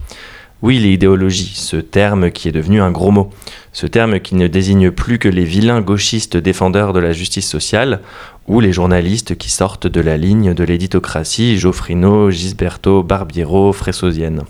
[0.63, 3.31] Oui, l'idéologie, ce terme qui est devenu un gros mot,
[3.73, 7.99] ce terme qui ne désigne plus que les vilains gauchistes défendeurs de la justice sociale
[8.47, 14.43] ou les journalistes qui sortent de la ligne de l'éditocratie Geoffrino, Gisberto, Barbiero, Fressosienne.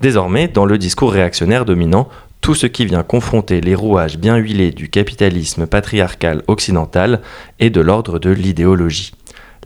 [0.00, 2.08] Désormais, dans le discours réactionnaire dominant,
[2.40, 7.20] tout ce qui vient confronter les rouages bien huilés du capitalisme patriarcal occidental
[7.58, 9.12] est de l'ordre de l'idéologie.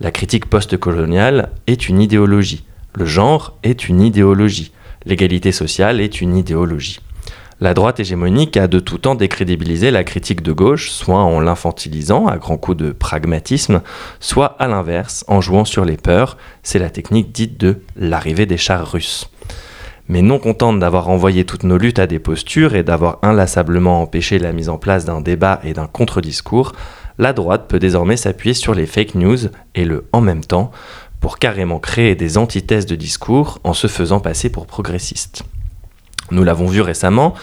[0.01, 2.65] La critique postcoloniale est une idéologie.
[2.93, 4.73] Le genre est une idéologie.
[5.05, 6.99] L'égalité sociale est une idéologie.
[7.59, 12.25] La droite hégémonique a de tout temps décrédibilisé la critique de gauche, soit en l'infantilisant
[12.25, 13.81] à grands coups de pragmatisme,
[14.19, 16.37] soit à l'inverse, en jouant sur les peurs.
[16.63, 19.29] C'est la technique dite de l'arrivée des chars russes.
[20.07, 24.39] Mais non contente d'avoir envoyé toutes nos luttes à des postures et d'avoir inlassablement empêché
[24.39, 26.73] la mise en place d'un débat et d'un contre-discours,
[27.19, 29.37] la droite peut désormais s'appuyer sur les fake news
[29.75, 30.71] et le en même temps
[31.21, 35.43] pour carrément créer des antithèses de discours en se faisant passer pour progressiste.
[36.31, 37.35] Nous l'avons vu récemment,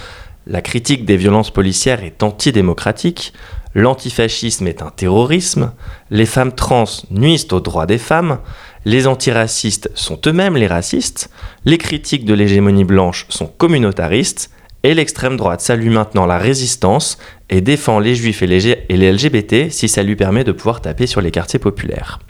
[0.47, 3.33] la critique des violences policières est antidémocratique,
[3.75, 5.73] l'antifascisme est un terrorisme,
[6.11, 8.39] les femmes trans nuisent aux droits des femmes,
[8.85, 11.31] les antiracistes sont eux-mêmes les racistes,
[11.65, 14.51] les critiques de l'hégémonie blanche sont communautaristes,
[14.85, 17.19] et l'extrême droite salue maintenant la résistance
[17.51, 21.21] et défend les juifs et les LGBT si ça lui permet de pouvoir taper sur
[21.21, 22.21] les quartiers populaires.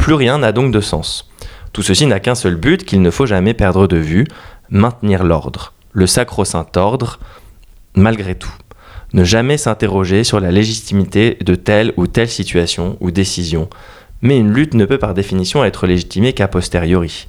[0.00, 1.30] Plus rien n'a donc de sens.
[1.74, 4.26] Tout ceci n'a qu'un seul but qu'il ne faut jamais perdre de vue,
[4.70, 7.20] maintenir l'ordre, le sacro-saint ordre,
[7.94, 8.52] malgré tout.
[9.12, 13.68] Ne jamais s'interroger sur la légitimité de telle ou telle situation ou décision,
[14.22, 17.28] mais une lutte ne peut par définition être légitimée qu'a posteriori.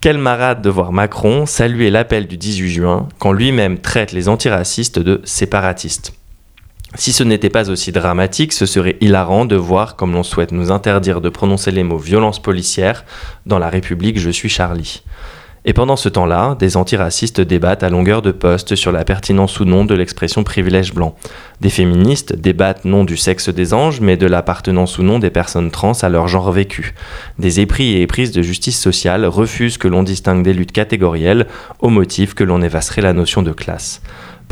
[0.00, 5.00] Quel marade de voir Macron saluer l'appel du 18 juin quand lui-même traite les antiracistes
[5.00, 6.12] de séparatistes?
[6.94, 10.70] Si ce n'était pas aussi dramatique, ce serait hilarant de voir comme l'on souhaite nous
[10.70, 13.04] interdire de prononcer les mots violence policière
[13.46, 15.02] dans la République Je suis Charlie.
[15.64, 19.64] Et pendant ce temps-là, des antiracistes débattent à longueur de poste sur la pertinence ou
[19.64, 21.14] non de l'expression privilège blanc.
[21.60, 25.70] Des féministes débattent non du sexe des anges, mais de l'appartenance ou non des personnes
[25.70, 26.94] trans à leur genre vécu.
[27.38, 31.46] Des épris et éprises de justice sociale refusent que l'on distingue des luttes catégorielles
[31.78, 34.02] au motif que l'on évaserait la notion de classe.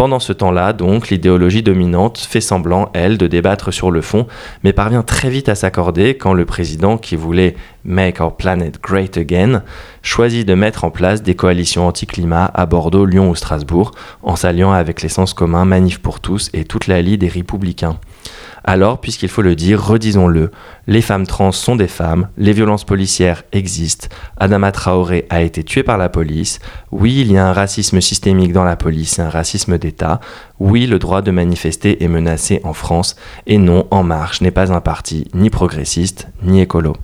[0.01, 4.27] Pendant ce temps-là, donc, l'idéologie dominante fait semblant, elle, de débattre sur le fond,
[4.65, 9.19] mais parvient très vite à s'accorder quand le président, qui voulait Make Our Planet Great
[9.19, 9.63] Again,
[10.01, 14.73] choisit de mettre en place des coalitions anti-climat à Bordeaux, Lyon ou Strasbourg, en s'alliant
[14.73, 17.99] avec l'essence commun Manif pour tous et toute la lie des républicains.
[18.65, 20.51] Alors, puisqu'il faut le dire, redisons-le,
[20.87, 25.83] les femmes trans sont des femmes, les violences policières existent, Adama Traoré a été tué
[25.83, 26.59] par la police,
[26.93, 30.21] oui, il y a un racisme systémique dans la police et un racisme d'État,
[30.59, 34.73] oui, le droit de manifester est menacé en France, et non, En Marche n'est pas
[34.73, 36.97] un parti ni progressiste, ni écolo.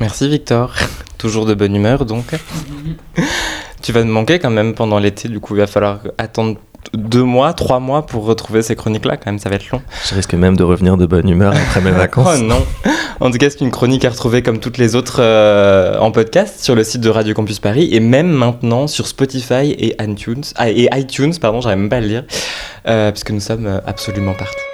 [0.00, 0.72] Merci Victor,
[1.18, 2.34] toujours de bonne humeur donc.
[3.82, 6.56] tu vas me manquer quand même pendant l'été, du coup il va falloir attendre
[6.92, 9.80] deux mois, trois mois pour retrouver ces chroniques-là, quand même, ça va être long.
[10.08, 12.38] Je risque même de revenir de bonne humeur après mes vacances.
[12.40, 12.64] oh non
[13.20, 16.62] En tout cas, c'est une chronique à retrouver comme toutes les autres euh, en podcast
[16.62, 20.70] sur le site de Radio Campus Paris et même maintenant sur Spotify et iTunes, ah,
[20.70, 22.24] et iTunes, pardon, j'arrive même pas à le lire,
[22.88, 24.73] euh, puisque nous sommes euh, absolument partout.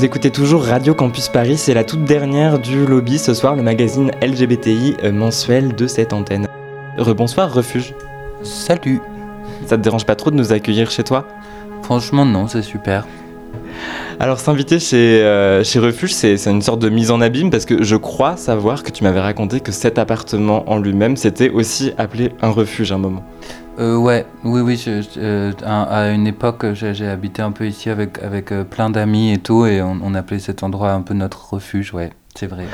[0.00, 3.62] Vous écoutez toujours Radio Campus Paris, c'est la toute dernière du lobby ce soir, le
[3.62, 6.48] magazine LGBTI euh, mensuel de cette antenne.
[6.96, 7.92] Rebonsoir Refuge.
[8.42, 9.02] Salut.
[9.66, 11.28] Ça te dérange pas trop de nous accueillir chez toi?
[11.82, 13.06] Franchement non, c'est super.
[14.18, 17.82] Alors s'inviter chez, euh, chez Refuge, c'est une sorte de mise en abîme parce que
[17.82, 22.32] je crois savoir que tu m'avais raconté que cet appartement en lui-même, c'était aussi appelé
[22.42, 23.24] un refuge à un moment.
[23.78, 24.84] Euh, ouais, oui, oui.
[25.16, 29.38] Euh, à, une époque, j'ai habité un peu ici avec, avec euh, plein d'amis et
[29.38, 32.66] tout, et on, on, appelait cet endroit un peu notre refuge, ouais, c'est vrai.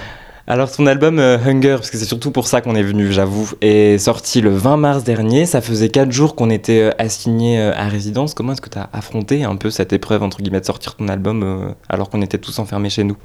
[0.48, 3.50] Alors ton album euh, Hunger, parce que c'est surtout pour ça qu'on est venu, j'avoue,
[3.62, 5.44] est sorti le 20 mars dernier.
[5.44, 8.32] Ça faisait 4 jours qu'on était euh, assigné euh, à résidence.
[8.32, 11.08] Comment est-ce que tu as affronté un peu cette épreuve, entre guillemets, de sortir ton
[11.08, 13.16] album alors qu'on était tous enfermés chez nous?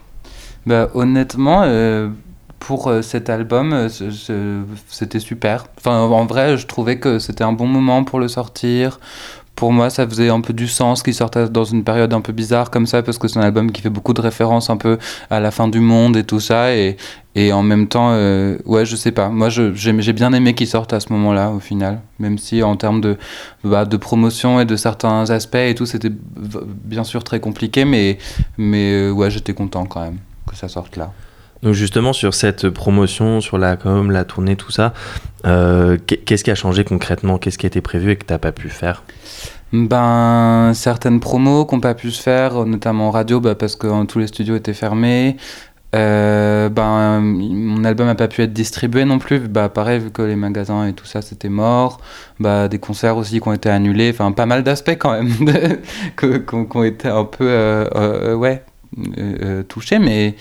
[0.65, 1.63] Bah, Honnêtement
[2.61, 3.89] pour euh, cet album, euh,
[4.87, 5.65] c'était super.
[5.85, 8.99] En vrai, je trouvais que c'était un bon moment pour le sortir.
[9.61, 12.33] Pour moi, ça faisait un peu du sens qu'il sortait dans une période un peu
[12.33, 14.97] bizarre comme ça, parce que c'est un album qui fait beaucoup de références un peu
[15.29, 16.75] à la fin du monde et tout ça.
[16.75, 16.97] Et,
[17.35, 19.29] et en même temps, euh, ouais, je sais pas.
[19.29, 22.01] Moi, j'ai bien aimé qu'il sorte à ce moment-là, au final.
[22.17, 23.19] Même si en termes de,
[23.63, 28.17] bah, de promotion et de certains aspects et tout, c'était bien sûr très compliqué, mais,
[28.57, 30.17] mais ouais, j'étais content quand même
[30.49, 31.11] que ça sorte là.
[31.63, 34.93] Donc justement sur cette promotion, sur la com, la tournée, tout ça,
[35.45, 37.37] euh, qu'est-ce qui a changé concrètement?
[37.37, 39.03] Qu'est-ce qui a été prévu et que tu n'as pas pu faire?
[39.73, 44.05] Ben, certaines promos qui n'ont pas pu se faire, notamment en radio, bah, parce que
[44.05, 45.37] tous les studios étaient fermés.
[45.93, 49.39] Euh, ben, mon album n'a pas pu être distribué non plus.
[49.39, 51.99] Bah, pareil, vu que les magasins et tout ça, c'était mort.
[52.39, 54.09] Bah, des concerts aussi qui ont été annulés.
[54.13, 55.29] Enfin, pas mal d'aspects quand même
[56.17, 58.63] qui ont été un peu euh, ouais,
[59.67, 59.99] touchés.
[59.99, 60.35] Mais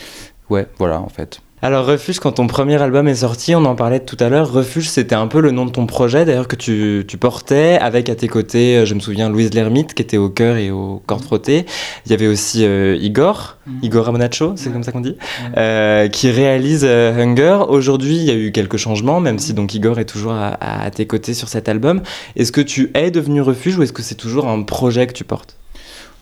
[0.50, 1.40] ouais, voilà, en fait.
[1.62, 4.88] Alors Refuge, quand ton premier album est sorti, on en parlait tout à l'heure, Refuge
[4.88, 8.14] c'était un peu le nom de ton projet d'ailleurs que tu, tu, portais avec à
[8.14, 11.22] tes côtés, euh, je me souviens, Louise Lermite qui était au cœur et au cordes
[11.22, 11.66] frottées.
[12.06, 13.72] Il y avait aussi euh, Igor, mm.
[13.82, 15.18] Igor Ramonaccio, c'est comme ça qu'on dit,
[15.58, 17.58] euh, qui réalise euh, Hunger.
[17.68, 20.90] Aujourd'hui il y a eu quelques changements, même si donc Igor est toujours à, à
[20.90, 22.00] tes côtés sur cet album.
[22.36, 25.24] Est-ce que tu es devenu Refuge ou est-ce que c'est toujours un projet que tu
[25.24, 25.58] portes?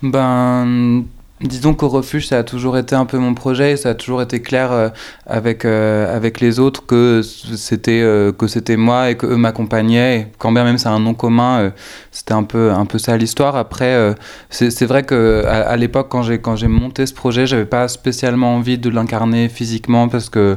[0.02, 1.04] Ben
[1.40, 4.42] Disons qu'au refuge, ça a toujours été un peu mon projet, ça a toujours été
[4.42, 4.88] clair euh,
[5.24, 8.32] avec, euh, avec les autres que c'était euh,
[8.76, 10.32] moi et qu'eux m'accompagnaient.
[10.38, 11.72] Quand bien même c'est un nom commun,
[12.10, 13.54] c'était un peu, un peu ça l'histoire.
[13.54, 14.14] Après,
[14.50, 18.90] c'est vrai que à l'époque, quand j'ai monté ce projet, j'avais pas spécialement envie de
[18.90, 20.56] l'incarner physiquement parce que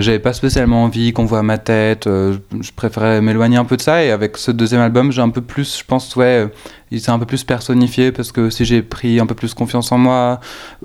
[0.00, 2.06] j'avais pas spécialement envie qu'on voit ma tête.
[2.06, 4.04] Euh, je préférais m'éloigner un peu de ça.
[4.04, 6.48] Et avec ce deuxième album, j'ai un peu plus, je pense, ouais, euh,
[6.90, 9.92] il s'est un peu plus personnifié parce que si j'ai pris un peu plus confiance
[9.92, 10.40] en moi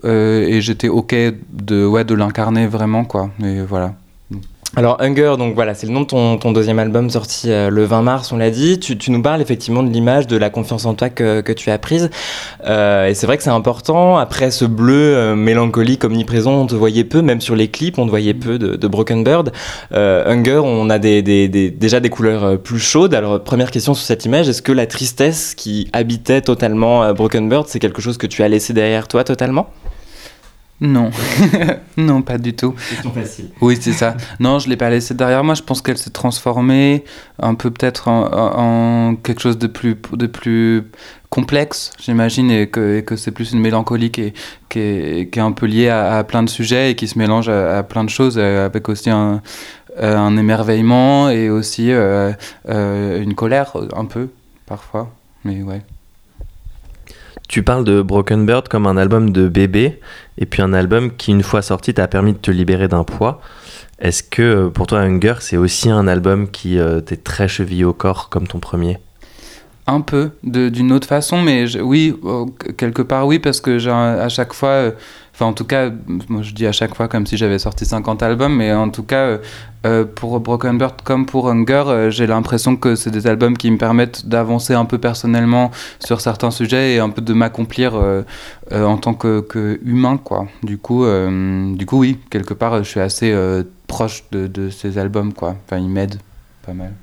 [0.05, 1.15] euh, et j'étais ok
[1.51, 3.29] de, ouais, de l'incarner vraiment, quoi.
[3.43, 3.93] Et voilà.
[4.75, 7.85] Alors Hunger, donc voilà, c'est le nom de ton, ton deuxième album sorti euh, le
[7.85, 8.79] 20 mars, on l'a dit.
[8.79, 11.77] Tu, nous parles effectivement de l'image, de la confiance en toi que, que tu as
[11.77, 12.09] prise.
[12.65, 14.17] Euh, et c'est vrai que c'est important.
[14.17, 18.05] Après ce bleu euh, mélancolique omniprésent, on te voyait peu, même sur les clips, on
[18.05, 19.51] te voyait peu de, Broken Bird.
[19.91, 23.13] Euh, Hunger, on a déjà des couleurs plus chaudes.
[23.13, 27.67] Alors première question sur cette image, est-ce que la tristesse qui habitait totalement Broken Bird,
[27.67, 29.69] c'est quelque chose que tu as laissé derrière toi totalement?
[30.83, 31.09] Non,
[31.97, 32.75] non, pas du tout.
[32.89, 33.49] Question facile.
[33.61, 34.15] Oui, c'est ça.
[34.39, 35.55] Non, je l'ai pas laissée derrière moi.
[35.55, 37.03] Je pense qu'elle s'est transformée
[37.39, 40.83] un peu peut-être en, en, quelque chose de plus, de plus
[41.29, 44.33] complexe, j'imagine, et que, et que c'est plus une mélancolie qui est,
[44.69, 47.17] qui est, qui est un peu liée à, à, plein de sujets et qui se
[47.17, 49.41] mélange à, à plein de choses, euh, avec aussi un,
[49.99, 52.31] euh, un émerveillement et aussi euh,
[52.67, 54.29] euh, une colère un peu
[54.65, 55.11] parfois.
[55.43, 55.81] Mais ouais.
[57.47, 59.99] Tu parles de Broken Bird comme un album de bébé,
[60.37, 63.41] et puis un album qui, une fois sorti, t'a permis de te libérer d'un poids.
[63.99, 67.93] Est-ce que pour toi, Hunger, c'est aussi un album qui euh, t'est très chevillé au
[67.93, 68.97] corps comme ton premier?
[69.85, 72.45] Un peu, d'une autre façon, mais oui, euh,
[72.77, 74.91] quelque part oui, parce que à chaque fois, euh,
[75.33, 75.89] enfin en tout cas,
[76.29, 79.03] moi je dis à chaque fois comme si j'avais sorti 50 albums, mais en tout
[79.03, 79.39] cas,
[79.85, 83.69] euh, pour Broken Bird comme pour Hunger, euh, j'ai l'impression que c'est des albums qui
[83.71, 88.23] me permettent d'avancer un peu personnellement sur certains sujets et un peu de m'accomplir euh,
[88.71, 90.47] en tant que, que, humain, quoi.
[90.61, 93.35] Du coup, du coup, oui, quelque part, je suis assez
[93.87, 95.55] proche de, de ces albums, quoi.
[95.65, 96.15] Enfin, il m'aide
[96.65, 96.93] pas mal.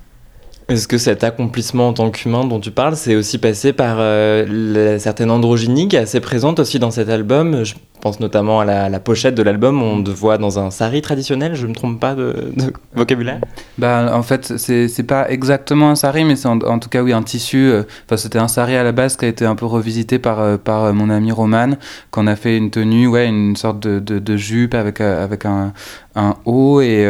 [0.70, 4.46] Est-ce que cet accomplissement en tant qu'humain dont tu parles, c'est aussi passé par euh,
[4.48, 7.64] la certaine androgynie qui est assez présente aussi dans cet album?
[8.00, 11.64] Pense notamment à la, pochette de l'album, on te voit dans un sari traditionnel, je
[11.64, 12.52] ne me trompe pas de,
[12.94, 13.40] vocabulaire?
[13.78, 17.22] Bah, En fait, c'est pas exactement un sari, mais c'est en, tout cas, oui, un
[17.22, 17.70] tissu.
[17.70, 17.82] Euh,
[18.16, 20.92] c'était un sari à la base qui a été un peu revisité par, euh, par
[20.92, 21.76] mon ami Roman,
[22.10, 25.72] qu'on a fait une tenue, ouais, une sorte de, de, jupe avec, avec un,
[26.14, 26.80] un haut.
[26.80, 27.06] Et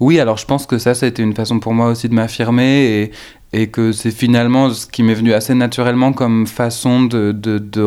[0.00, 2.14] oui, alors je pense que ça, ça a été une façon pour moi aussi de
[2.14, 3.10] m'affirmer et,
[3.52, 7.82] et que c'est finalement ce qui m'est venu assez naturellement comme façon de, de, de,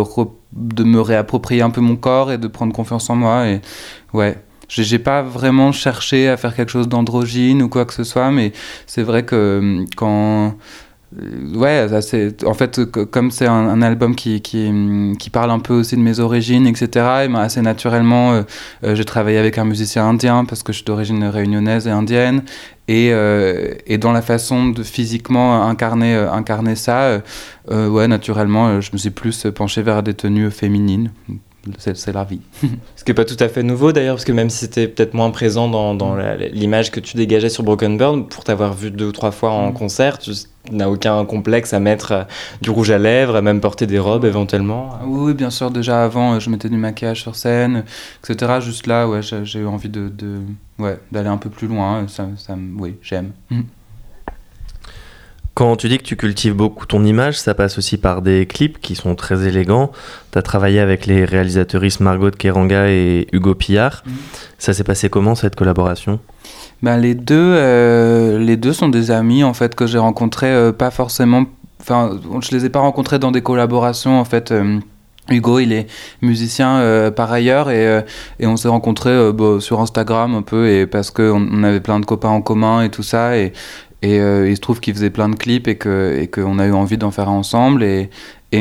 [0.54, 3.48] de, me réapproprier un peu mon corps et de prendre confiance en moi.
[3.48, 3.62] Et
[4.14, 4.38] ouais,
[4.68, 8.54] j'ai pas vraiment cherché à faire quelque chose d'androgyne ou quoi que ce soit, mais
[8.86, 10.56] c'est vrai que hum, quand
[11.18, 11.88] euh, ouais,
[12.46, 16.68] en fait comme c'est un, album qui, qui, parle un peu aussi de mes origines,
[16.68, 16.88] etc.
[17.24, 18.44] Et ben, assez naturellement, euh,
[18.84, 22.44] euh, j'ai travaillé avec un musicien indien parce que je suis d'origine réunionnaise et indienne.
[22.88, 23.12] Et,
[23.86, 27.22] et, dans la façon de physiquement incarner, incarner ça,
[27.70, 31.12] ouais, naturellement, je me suis plus penché vers des tenues féminines
[31.78, 32.42] c'est la vie.
[32.96, 35.14] Ce qui n'est pas tout à fait nouveau d'ailleurs, parce que même si c'était peut-être
[35.14, 36.16] moins présent dans, dans
[36.54, 39.72] l'image que tu dégageais sur Broken Bird, pour t'avoir vu deux ou trois fois en
[39.72, 39.74] mm.
[39.74, 40.32] concert, tu
[40.72, 42.24] n'as aucun complexe à mettre euh,
[42.62, 46.36] du rouge à lèvres, à même porter des robes éventuellement Oui, bien sûr, déjà avant,
[46.36, 47.84] euh, je mettais du maquillage sur scène,
[48.24, 48.60] etc.
[48.62, 50.40] Juste là, ouais, j'ai eu envie de, de
[50.78, 52.08] ouais, d'aller un peu plus loin.
[52.08, 53.32] Ça, ça oui, j'aime.
[55.60, 58.80] Quand tu dis que tu cultives beaucoup ton image, ça passe aussi par des clips
[58.80, 59.92] qui sont très élégants.
[60.32, 64.04] Tu as travaillé avec les réalisatrices Margot de Keranga et Hugo Pillard.
[64.06, 64.14] Mhm.
[64.58, 66.22] Ça s'est passé comment cette collaboration?
[66.82, 70.72] Ben, les, deux, euh, les deux sont des amis en fait que j'ai rencontrés euh,
[70.72, 71.44] pas forcément.
[71.82, 74.54] Enfin, je les ai pas rencontrés dans des collaborations en fait.
[74.54, 74.80] Euh,
[75.30, 75.88] Hugo, il est
[76.24, 78.04] musicien par ailleurs et,
[78.40, 82.00] et on s'est rencontrés bah, sur Instagram un peu et parce qu'on on avait plein
[82.00, 83.54] de copains en commun et tout ça et,
[84.02, 86.66] et euh, il se trouve qu'il faisait plein de clips et qu'on et que a
[86.66, 87.84] eu envie d'en faire ensemble.
[87.84, 88.10] Et,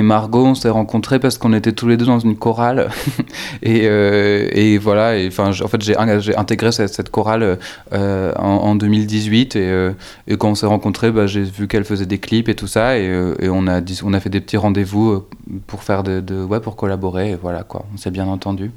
[0.03, 2.91] Margot, on s'est rencontrés parce qu'on était tous les deux dans une chorale.
[3.63, 5.97] et, euh, et, voilà, et, en fait, j'ai
[6.37, 7.59] intégré cette, chorale
[7.93, 9.57] euh, en, 2018.
[9.57, 9.95] Et,
[10.39, 12.99] quand on s'est rencontrés, bah, j'ai vu qu'elle faisait des clips et tout ça.
[12.99, 13.09] Et,
[13.49, 15.25] on, a, on a fait des petits rendez-vous
[15.67, 17.31] pour, de, ouais, pour collaborer.
[17.31, 17.87] Et voilà, quoi.
[17.95, 18.73] On s'est bien entendu.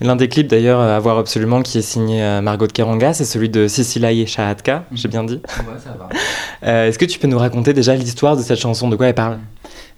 [0.00, 3.24] L'un des clips d'ailleurs à voir absolument qui est signé euh, Margot de Keranga, c'est
[3.24, 5.40] celui de Sisilaye Shahatka, j'ai bien dit.
[5.44, 6.08] Ouais, ça va.
[6.64, 8.88] Euh, est-ce que tu peux nous raconter déjà l'histoire de cette chanson?
[8.88, 9.38] De quoi elle parle?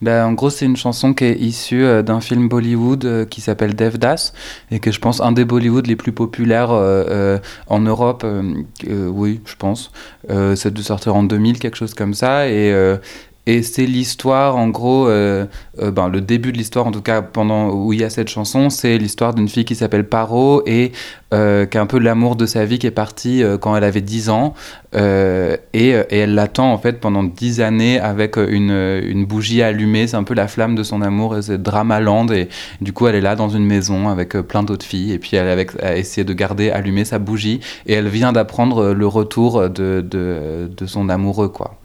[0.03, 3.75] Ben, en gros, c'est une chanson qui est issue euh, d'un film Bollywood qui s'appelle
[3.75, 4.35] Devdas
[4.71, 8.27] et que je pense un des Bollywood les plus populaires en Europe.
[8.87, 9.91] oui, je pense.
[10.29, 12.47] c'est de sortir en 2000, quelque chose comme ça.
[12.47, 12.75] Et,
[13.51, 15.45] et c'est l'histoire, en gros, euh,
[15.81, 18.29] euh, ben, le début de l'histoire, en tout cas, pendant où il y a cette
[18.29, 20.93] chanson, c'est l'histoire d'une fille qui s'appelle Paro et
[21.35, 24.03] euh, qui a un peu l'amour de sa vie qui est partie quand elle avait
[24.03, 24.55] 10 ans.
[24.95, 30.07] Et, elle l'attend, en fait, pendant 10 années avec une, bougie allumée.
[30.07, 32.29] C'est un peu la flamme de son amour et c'est Dramaland.
[32.29, 32.49] Et
[32.81, 35.11] du coup, elle est là dans une maison avec plein d'autres filles.
[35.11, 37.59] Et puis, elle, a essayé de garder allumée sa bougie.
[37.87, 41.80] Et elle vient d'apprendre le retour de, de son amoureux, quoi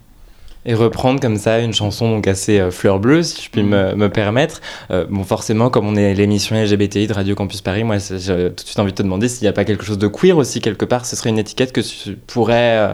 [0.66, 3.94] et reprendre comme ça une chanson donc assez euh, fleur bleue, si je puis me,
[3.94, 4.60] me, permettre.
[4.90, 8.64] Euh, bon, forcément, comme on est l'émission LGBTI de Radio Campus Paris, moi, j'ai tout
[8.64, 10.60] de suite envie de te demander s'il n'y a pas quelque chose de queer aussi
[10.60, 11.06] quelque part.
[11.06, 12.92] Ce serait une étiquette que tu pourrais euh,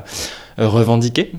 [0.58, 1.32] revendiquer?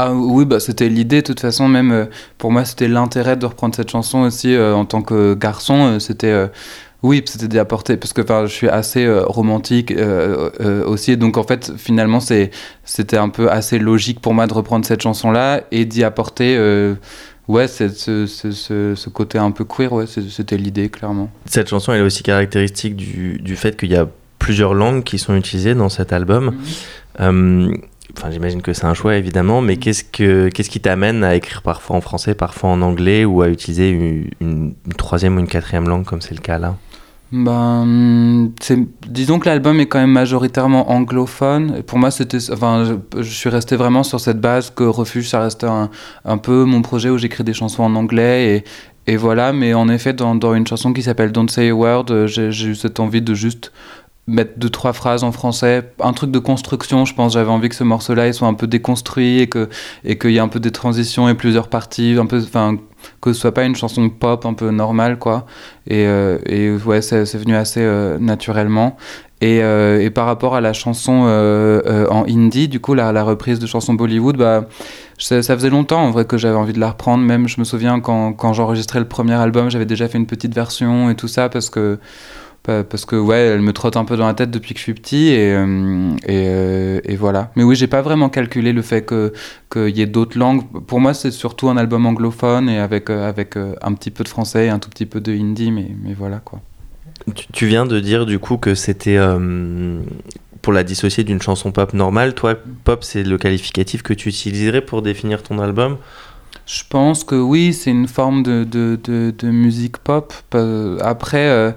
[0.00, 1.22] Ah oui, bah c'était l'idée.
[1.22, 5.02] De toute façon, même pour moi, c'était l'intérêt de reprendre cette chanson aussi en tant
[5.02, 5.98] que garçon.
[5.98, 6.48] c'était
[7.02, 11.36] oui, c'était d'y apporter, parce que je suis assez euh, romantique euh, euh, aussi, donc
[11.36, 15.84] en fait, finalement, c'était un peu assez logique pour moi de reprendre cette chanson-là et
[15.84, 16.58] d'y apporter
[17.46, 21.30] ouais, ce, ce, ce, côté un peu queer, ouais, c'était l'idée, clairement.
[21.46, 24.08] Cette chanson, elle est aussi caractéristique du, du fait qu'il y a
[24.40, 26.56] plusieurs langues qui sont utilisées dans cet album.
[27.20, 27.82] Mhm.
[28.16, 31.62] Enfin, j'imagine que c'est un choix évidemment, mais qu'est-ce, que, qu'est-ce qui t'amène à écrire
[31.62, 35.88] parfois en français, parfois en anglais, ou à utiliser une, une troisième ou une quatrième
[35.88, 36.74] langue comme c'est le cas là?
[37.30, 38.50] Ben,
[39.06, 41.82] disons que l'album est quand même majoritairement anglophone.
[41.82, 45.66] pour moi, c'était, enfin, je, suis resté vraiment sur cette base que Refuge, ça restait
[45.66, 45.90] un,
[46.24, 48.64] un peu mon projet où j'écris des chansons en anglais
[49.06, 49.52] et, et voilà.
[49.52, 52.68] Mais en effet, dans, dans une chanson qui s'appelle Don't Say a Word, j'ai, j'ai
[52.68, 53.72] eu cette envie de juste
[54.28, 57.04] mettre deux trois phrases en français, un truc de construction.
[57.04, 59.68] Je pense j'avais envie que ce morceau-là soit un peu déconstruit et que
[60.04, 62.76] et qu'il y ait un peu des transitions et plusieurs parties, un peu, enfin
[63.20, 65.46] que ce soit pas une chanson pop un peu normale quoi.
[65.86, 68.96] Et, euh, ouais, c'est venu assez euh, naturellement.
[69.40, 73.60] Et, euh, et, par rapport à la chanson en indie, du coup, la, la, reprise
[73.60, 74.66] de chanson Bollywood, bah,
[75.16, 77.22] ça, ça faisait longtemps en vrai que j'avais envie de la reprendre.
[77.22, 80.54] Même, je me souviens quand, quand j'enregistrais le premier album, j'avais déjà fait une petite
[80.54, 82.00] version et tout ça parce que
[82.64, 84.94] parce que ouais, elle me trotte un peu dans la tête depuis que je suis
[84.94, 87.50] petit et, euh, et, et, voilà.
[87.56, 89.32] Mais oui, j'ai pas vraiment calculé le fait que
[89.72, 90.62] qu'il y ait d'autres langues.
[90.86, 94.66] Pour moi, c'est surtout un album anglophone et avec avec un petit peu de français
[94.66, 96.60] et un tout petit peu de hindi, mais mais voilà quoi.
[97.52, 99.18] Tu, viens de dire du coup que c'était
[100.62, 102.34] pour la dissocier d'une chanson pop normale.
[102.34, 102.54] Toi,
[102.84, 105.96] pop, c'est le qualificatif que tu utiliserais pour définir ton album?
[106.66, 110.34] Je pense que oui, c'est une forme de, de, de, musique pop.
[111.00, 111.72] Après, euh,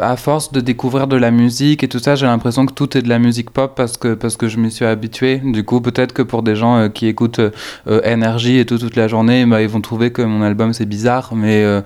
[0.00, 3.02] à force de découvrir de la musique et tout ça, j'ai l'impression que tout est
[3.02, 5.40] de la musique pop parce que, parce que je m'y suis habitué.
[5.44, 8.96] Du coup, peut-être que pour des gens euh, qui écoutent euh, énergie et tout toute
[8.96, 11.80] la journée, bah, ils vont trouver que mon album c'est bizarre, mais, euh,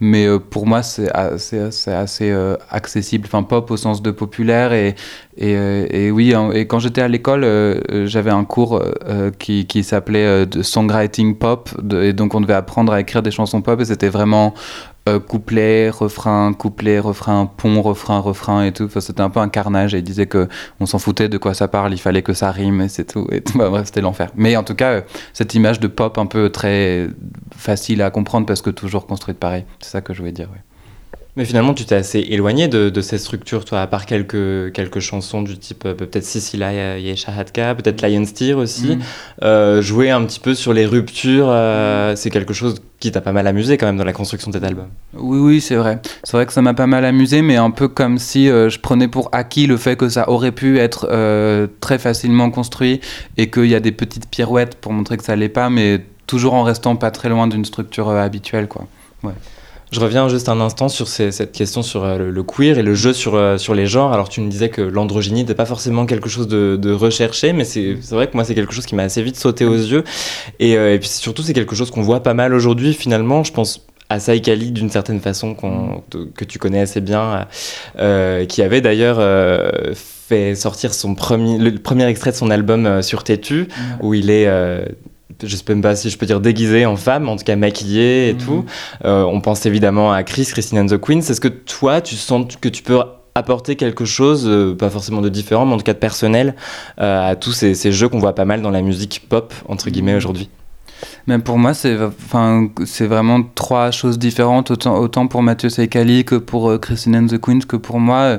[0.00, 1.58] mais pour moi c'est assez,
[1.90, 2.34] assez
[2.70, 4.72] accessible, enfin pop au sens de populaire.
[4.72, 4.94] Et,
[5.36, 7.46] et, et oui, et quand j'étais à l'école,
[8.06, 8.82] j'avais un cours
[9.38, 13.80] qui, qui s'appelait songwriting pop, et donc on devait apprendre à écrire des chansons pop,
[13.80, 14.54] et c'était vraiment
[15.08, 18.88] euh, couplet, refrain, couplet, refrain, pont, refrain, refrain et tout.
[19.00, 20.46] C'était un peu un carnage et il disait que
[20.78, 23.26] on s'en foutait de quoi ça parle, il fallait que ça rime et c'est tout.
[23.32, 24.30] Et bah, bref, c'était l'enfer.
[24.36, 25.00] Mais en tout cas, euh,
[25.32, 27.08] cette image de pop un peu très
[27.56, 30.48] facile à comprendre parce que toujours construite pareil, c'est ça que je voulais dire.
[31.34, 35.00] Mais finalement, tu t'es assez éloigné de, de, ces structures, toi, à part quelques, quelques
[35.00, 38.96] chansons du type euh, peut-être Sicila Yesha Hatka, peut-être Lion Steer aussi.
[38.96, 39.00] Mm.
[39.42, 43.32] Euh, jouer un petit peu sur les ruptures, euh, c'est quelque chose qui t'a pas
[43.32, 44.86] mal amusé quand même dans la construction de cet album.
[45.14, 46.00] Oui, oui, c'est vrai.
[46.22, 49.08] C'est vrai que ça m'a pas mal amusé, mais un peu comme si je prenais
[49.08, 51.08] pour acquis le fait que ça aurait pu être
[51.80, 53.00] très facilement construit
[53.38, 56.54] et qu'il y a des petites pirouettes pour montrer que ça l'est pas, mais toujours
[56.54, 58.86] en restant pas très loin d'une structure habituelle, quoi.
[59.22, 59.32] Ouais.
[59.92, 63.12] Je reviens juste un instant sur cette question sur euh, le, queer et le jeu
[63.12, 64.12] sur, euh, sur les genres.
[64.12, 67.64] Alors tu me disais que l'androgynie n'était pas forcément quelque chose de, de recherché, mais
[67.64, 70.04] c'est vrai que moi c'est quelque chose qui m'a assez vite sauté aux yeux.
[70.60, 73.42] Et, euh, et puis surtout c'est quelque chose qu'on voit pas mal aujourd'hui finalement.
[73.42, 75.54] Je pense à Saïkali d'une certaine façon
[76.34, 77.46] que tu connais assez bien,
[78.48, 79.20] qui avait d'ailleurs
[79.94, 83.68] fait sortir son premier, le premier extrait de son album sur Tétu,
[84.00, 84.48] où il est
[85.42, 88.30] je sais même pas si je peux dire déguisé en femme, en tout cas maquillée
[88.30, 88.38] et mhm.
[88.38, 88.64] tout.
[89.04, 91.20] Euh, on pense évidemment à Chris, Christine and the Queens.
[91.20, 93.00] Est-ce que toi, tu sens que tu peux
[93.34, 96.54] apporter quelque chose, euh, pas forcément de différent, mais en tout cas de personnel,
[97.00, 99.90] euh, à tous ces, ces jeux qu'on voit pas mal dans la musique pop, entre
[99.90, 100.18] guillemets, mhm.
[100.18, 100.50] aujourd'hui?
[101.26, 102.68] Même pour moi, c'est enfin,
[103.00, 107.60] vraiment trois choses différentes, autant, autant pour Mathieu Seikali que pour Christine and the Queens,
[107.66, 108.38] que pour moi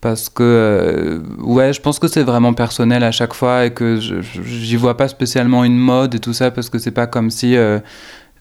[0.00, 3.98] parce que euh, ouais je pense que c'est vraiment personnel à chaque fois et que
[4.00, 7.56] j'y vois pas spécialement une mode et tout ça parce que c'est pas comme si
[7.56, 7.80] euh,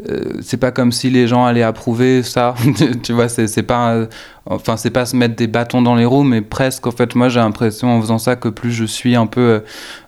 [0.10, 2.56] euh, c'est pas comme si les gens allaient approuver ça.
[3.04, 4.08] Tu vois c'est pas
[4.46, 7.28] enfin c'est pas se mettre des bâtons dans les roues mais presque en fait moi
[7.28, 9.62] j'ai l'impression en faisant ça que plus je suis un peu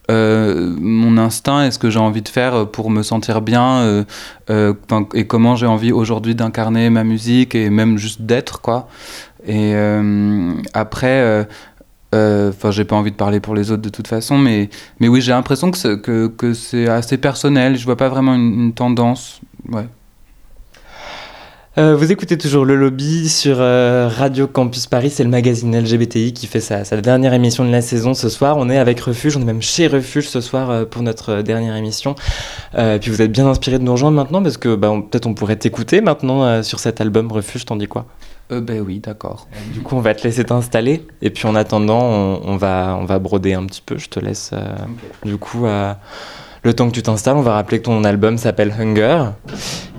[0.09, 4.05] mon instinct et ce que j'ai envie de faire pour me sentir bien
[4.49, 8.89] et comment j'ai envie aujourd'hui d'incarner ma musique et même juste d'être quoi
[9.45, 11.43] et euh, après, euh,
[12.13, 14.69] euh, enfin, j'ai pas envie de parler pour les autres de toute façon, mais,
[14.99, 17.77] mais oui, j'ai l'impression que c'est, que, c'est assez personnel.
[17.77, 19.41] Je vois pas vraiment une, tendance.
[19.69, 19.85] Ouais.
[21.77, 26.59] vous écoutez toujours le lobby sur Radio Campus Paris, c'est le magazine LGBTI qui fait
[26.59, 28.57] sa, sa, dernière émission de la saison ce soir.
[28.57, 32.15] On est avec Refuge, on est même chez Refuge ce soir pour notre dernière émission.
[32.77, 35.33] et puis vous êtes bien inspiré de nous rejoindre maintenant parce que bah, peut-être on
[35.33, 38.05] pourrait t'écouter maintenant sur cet album Refuge, t'en dis quoi?
[38.51, 39.47] Euh, ben oui, d'accord.
[39.73, 41.05] Du coup, on va te laisser t'installer.
[41.21, 42.01] Et puis en attendant,
[42.43, 43.97] on, va, on va broder un petit peu.
[43.97, 44.51] Je te laisse.
[44.53, 44.75] Euh,
[45.23, 45.93] du coup, euh,
[46.63, 49.31] le temps que tu t'installes, on va rappeler que ton album s'appelle Hunger,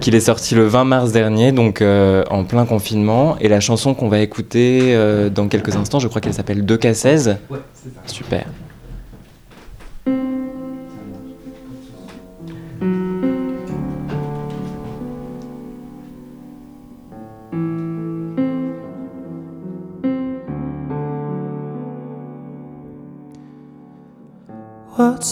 [0.00, 3.36] qu'il est sorti le 20 mars dernier, donc en plein confinement.
[3.40, 4.96] Et la chanson qu'on va écouter
[5.34, 7.36] dans quelques instants, je crois qu'elle s'appelle 2K16.
[7.50, 8.00] Ouais, c'est ça.
[8.06, 8.44] Super.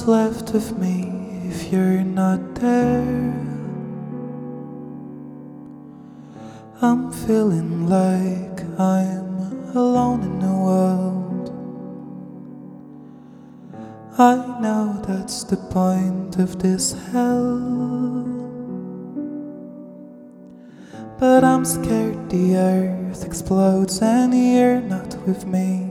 [0.07, 1.13] Left of me
[1.45, 3.35] if you're not there?
[6.81, 11.51] I'm feeling like I'm alone in the world.
[14.19, 17.61] I know that's the point of this hell.
[21.19, 25.91] But I'm scared the earth explodes and you're not with me.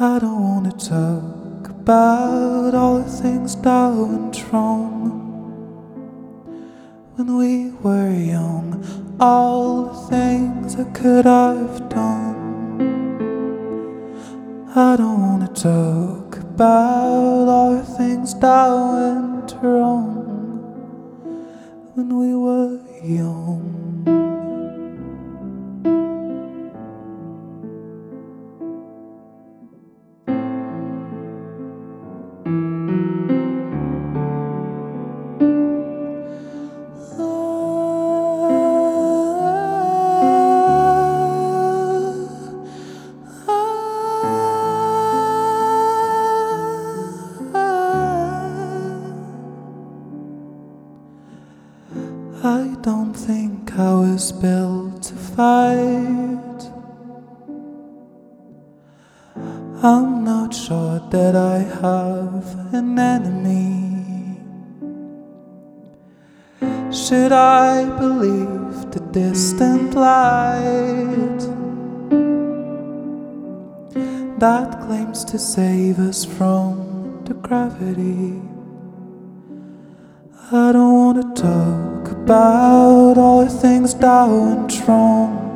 [0.00, 1.37] I don't wanna talk
[1.88, 5.08] about all the things that went wrong
[7.16, 8.84] when we were young,
[9.18, 12.36] all the things I could have done.
[14.76, 20.12] I don't wanna talk about all the things that went wrong
[21.94, 23.87] when we were young.
[60.98, 64.40] Not that I have an enemy.
[66.92, 71.40] Should I believe the distant light
[74.40, 78.40] that claims to save us from the gravity?
[80.50, 85.47] I don't wanna talk about all the things that went wrong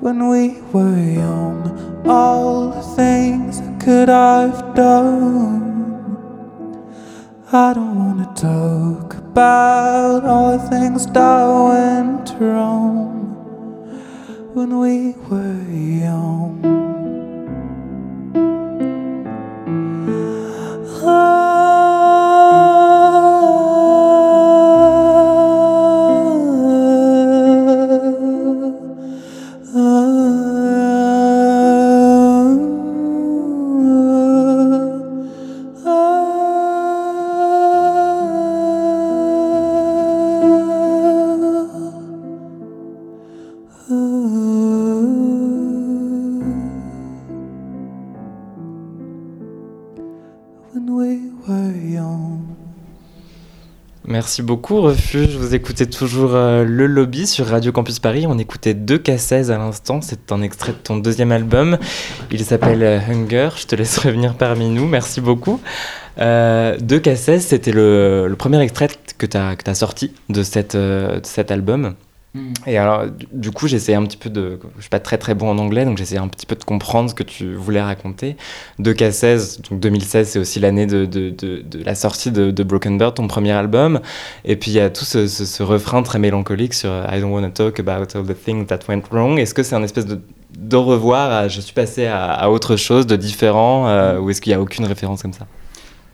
[0.00, 5.60] when we were young, all the things I could I've done.
[7.52, 13.10] I don't wanna talk about all the things that went wrong
[14.54, 16.62] when we were young.
[21.04, 21.39] When
[54.20, 55.34] Merci beaucoup, Refuge.
[55.34, 58.26] Vous écoutez toujours euh, Le Lobby sur Radio Campus Paris.
[58.28, 60.02] On écoutait 2K16 à l'instant.
[60.02, 61.78] C'est un extrait de ton deuxième album.
[62.30, 63.48] Il s'appelle euh, Hunger.
[63.56, 64.86] Je te laisse revenir parmi nous.
[64.86, 65.58] Merci beaucoup.
[66.18, 71.94] Euh, 2K16, c'était le, premier extrait que tu as, sorti euh, de cet album.
[72.34, 72.52] Mm.
[72.66, 74.58] Et alors, du, coup, j'essayais un petit peu de.
[74.76, 77.10] Je suis pas très très bon en anglais, donc j'essayais un petit peu de comprendre
[77.10, 78.36] ce que tu voulais raconter.
[78.80, 83.26] 2K16, donc 2016, c'est aussi l'année de, de, de, la sortie de, Broken Bird, ton
[83.26, 84.00] premier album.
[84.44, 87.32] Et puis il y a tout ce, ce, ce, refrain très mélancolique sur I don't
[87.32, 89.38] want to talk about all the things that went wrong.
[89.38, 90.20] Est-ce que c'est un espèce de,
[90.56, 94.40] de revoir à, Je suis passé à, à autre chose, de différent, euh, ou est-ce
[94.40, 95.46] qu'il n'y a aucune référence comme ça?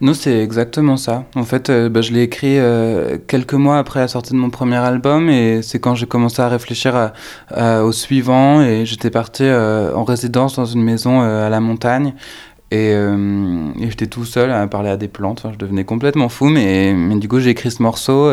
[0.03, 1.25] Non, c'est exactement ça.
[1.37, 4.51] En fait, euh, bah, je l'ai écrit euh, quelques mois après la sortie de mon
[4.51, 7.13] premier album et c'est quand j'ai commencé à réfléchir
[7.57, 12.13] au suivant et j'étais parti euh, en résidence dans une maison à la montagne
[12.71, 12.95] et,
[13.81, 15.47] j'étais tout seul à parler à des plantes.
[15.51, 18.31] Je devenais complètement fou, mais, du coup, j'ai écrit ce morceau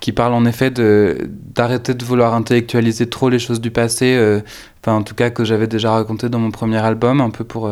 [0.00, 4.40] qui parle en effet d'arrêter de, vouloir intellectualiser trop les choses du passé,
[4.82, 7.70] enfin, en tout cas, que j'avais déjà raconté dans mon premier album, un peu pour,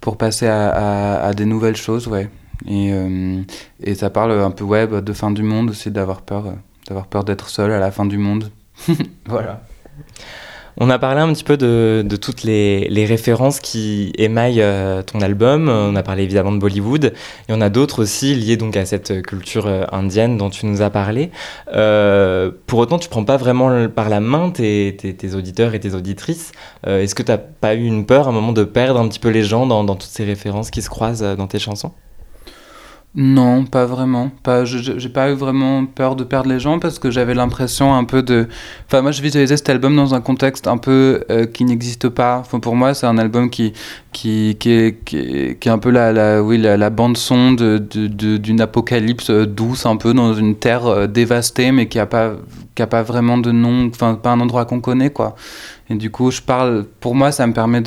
[0.00, 2.28] pour passer à, à, à des nouvelles choses, ouais.
[2.66, 3.42] Et, euh,
[3.82, 6.54] et, ça parle un peu ouais, de fin du monde aussi, d'avoir peur,
[6.86, 8.50] d'avoir peur d'être seul à la fin du monde.
[9.26, 9.62] voilà.
[10.78, 15.68] On a parlé un petit peu de, toutes les, références qui émaillent euh, ton album.
[15.68, 17.12] On a parlé évidemment de Bollywood.
[17.48, 20.66] Il y en a d'autres aussi liées donc à cette culture euh, indienne dont tu
[20.66, 21.30] nous as parlé.
[21.74, 24.96] Euh, pour autant, tu prends pas vraiment par la main tes,
[25.34, 26.52] auditeurs et tes auditrices.
[26.86, 29.08] Euh, Est-ce que tu n'as pas eu une peur à un moment de perdre un
[29.08, 31.92] petit peu les gens dans toutes ces références qui se croisent dans tes chansons?
[33.14, 34.30] Non, pas vraiment.
[34.42, 38.04] Pas, j'ai pas eu vraiment peur de perdre les gens parce que j'avais l'impression un
[38.04, 38.48] peu de.
[38.86, 42.38] Enfin, moi, je visualisais cet album dans un contexte un peu euh, qui n'existe pas.
[42.38, 43.74] Enfin, pour moi, c'est un album qui,
[44.12, 48.62] qui, qui, est, qui, est, un peu la, la, oui, la, bande-son d'une de, de,
[48.62, 52.32] apocalypse douce, un peu dans une terre euh, dévastée, mais qui n'a pas,
[52.74, 55.36] qui a pas vraiment de nom, enfin, pas un endroit qu'on connaît, quoi.
[55.92, 56.86] Et du coup, je parle.
[57.00, 57.82] Pour moi, ça me permet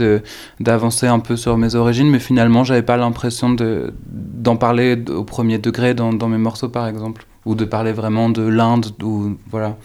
[0.60, 5.24] d'avancer un peu sur mes origines, mais finalement, j'avais pas l'impression de d'en parler au
[5.24, 9.76] premier degré dans, mes morceaux, par exemple, ou de parler vraiment de l'Inde, ou voilà.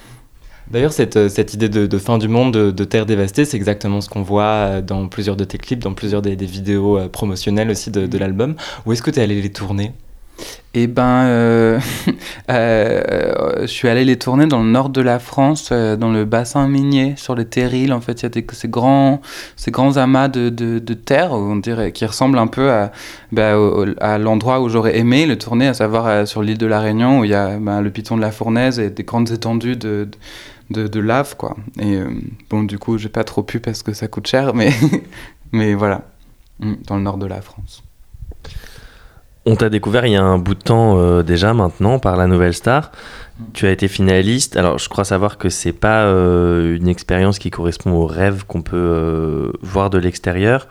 [0.71, 4.23] D'ailleurs, cette, cette idée de, fin du monde, de, terre dévastée, c'est exactement ce qu'on
[4.23, 8.55] voit dans plusieurs de tes clips, dans plusieurs des, vidéos promotionnelles aussi de, de l'album.
[8.85, 9.93] Où est-ce que tu es allé les tourner?
[10.73, 11.81] Et ben, euh,
[12.51, 16.25] euh, je suis allé les tourner dans le nord de la France, euh, dans le
[16.25, 17.93] bassin minier, sur les terrils.
[17.93, 19.21] En fait, il y a ces, grands,
[19.57, 22.93] ces grands amas de, de, terre, on dirait, qui ressemblent un peu à,
[23.33, 23.57] bah,
[24.19, 27.25] l'endroit où j'aurais aimé le tourner, à savoir euh, sur l'île de la Réunion, où
[27.25, 30.09] il y a bah, le piton de la Fournaise et des grandes étendues de,
[30.71, 31.57] de, lave, quoi.
[31.81, 32.11] Et euh,
[32.49, 34.71] bon, du coup, j'ai pas trop pu parce que ça coûte cher, mais,
[35.53, 36.03] mais voilà,
[36.61, 37.83] dans le nord de la France.
[39.47, 42.27] On t'a découvert il y a un bout de temps euh, déjà maintenant par la
[42.27, 42.93] Nouvelle Star.
[43.55, 44.57] Tu as été finaliste.
[44.57, 48.61] Alors je crois savoir que c'est pas euh, une expérience qui correspond au rêve qu'on
[48.61, 50.69] peut euh, voir de l'extérieur.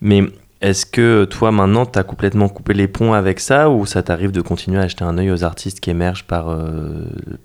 [0.00, 0.24] Mais
[0.60, 4.32] est-ce que toi maintenant tu as complètement coupé les ponts avec ça ou ça t'arrive
[4.32, 6.54] de continuer à acheter un œil aux artistes qui émergent par,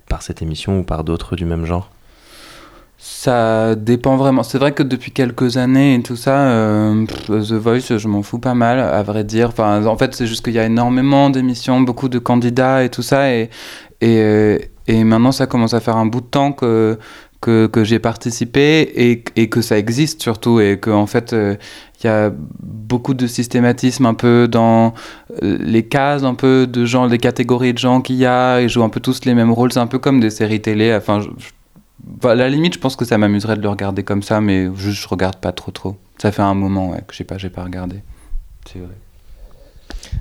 [0.09, 1.91] par cette émission ou par d'autres du même genre?
[3.07, 4.41] Ça dépend vraiment.
[4.41, 8.39] C'est vrai que depuis quelques années et tout ça, euh, The Voice, je m'en fous
[8.39, 9.49] pas mal, à vrai dire.
[9.49, 13.03] Enfin, en fait, c'est juste qu'il y a énormément d'émissions, beaucoup de candidats et tout
[13.03, 13.31] ça.
[13.31, 13.51] Et,
[14.01, 16.97] et, et maintenant, ça commence à faire un bout de temps que,
[17.41, 18.81] que, que j'ai participé
[19.35, 24.07] et, que ça existe surtout et qu'en en fait il y a beaucoup de systématisme
[24.07, 24.95] un peu dans
[25.41, 28.83] les cases un peu de gens, les catégories de gens qu'il y a, ils jouent
[28.83, 30.95] un peu tous les mêmes rôles, c'est un peu comme des séries télé.
[30.95, 31.19] Enfin,
[32.03, 34.69] bah, à la limite, je pense que ça m'amuserait de le regarder comme ça, mais
[34.75, 35.97] juste je regarde pas trop trop.
[36.17, 38.01] Ça fait un moment ouais, que j'ai pas, j'ai pas regardé.
[38.65, 38.95] C'est vrai.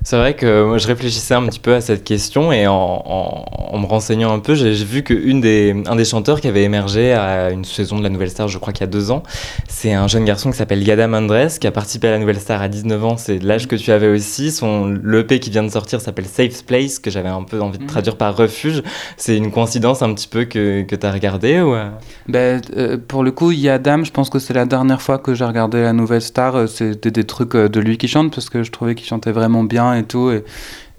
[0.03, 3.79] C'est vrai que moi je réfléchissais un petit peu à cette question et en, en,
[3.79, 7.51] me renseignant un peu, j'ai vu qu'un des, un des chanteurs qui avait émergé à
[7.51, 9.23] une saison de la Nouvelle Star, je crois qu'il y a deux ans,
[9.69, 12.63] c'est un jeune garçon qui s'appelle Yadam Andres, qui a participé à la Nouvelle Star
[12.63, 14.51] à 19 ans, c'est l'âge que tu avais aussi.
[14.51, 17.83] Son l'EP qui vient de sortir s'appelle Safe Place, que j'avais un peu envie de
[17.83, 17.89] mhm.
[17.89, 18.83] traduire par refuge.
[19.17, 21.75] C'est une coïncidence un petit peu que, que tu as regardé ou...
[21.75, 21.89] Euh?
[22.29, 25.45] ben, euh, Pour le coup, Yadam, je pense que c'est la dernière fois que j'ai
[25.45, 28.71] regardé la Nouvelle Star, euh, c'était des trucs de lui qui chante parce que je
[28.71, 30.45] trouvais qu'il chantait vraiment bien et tout, et,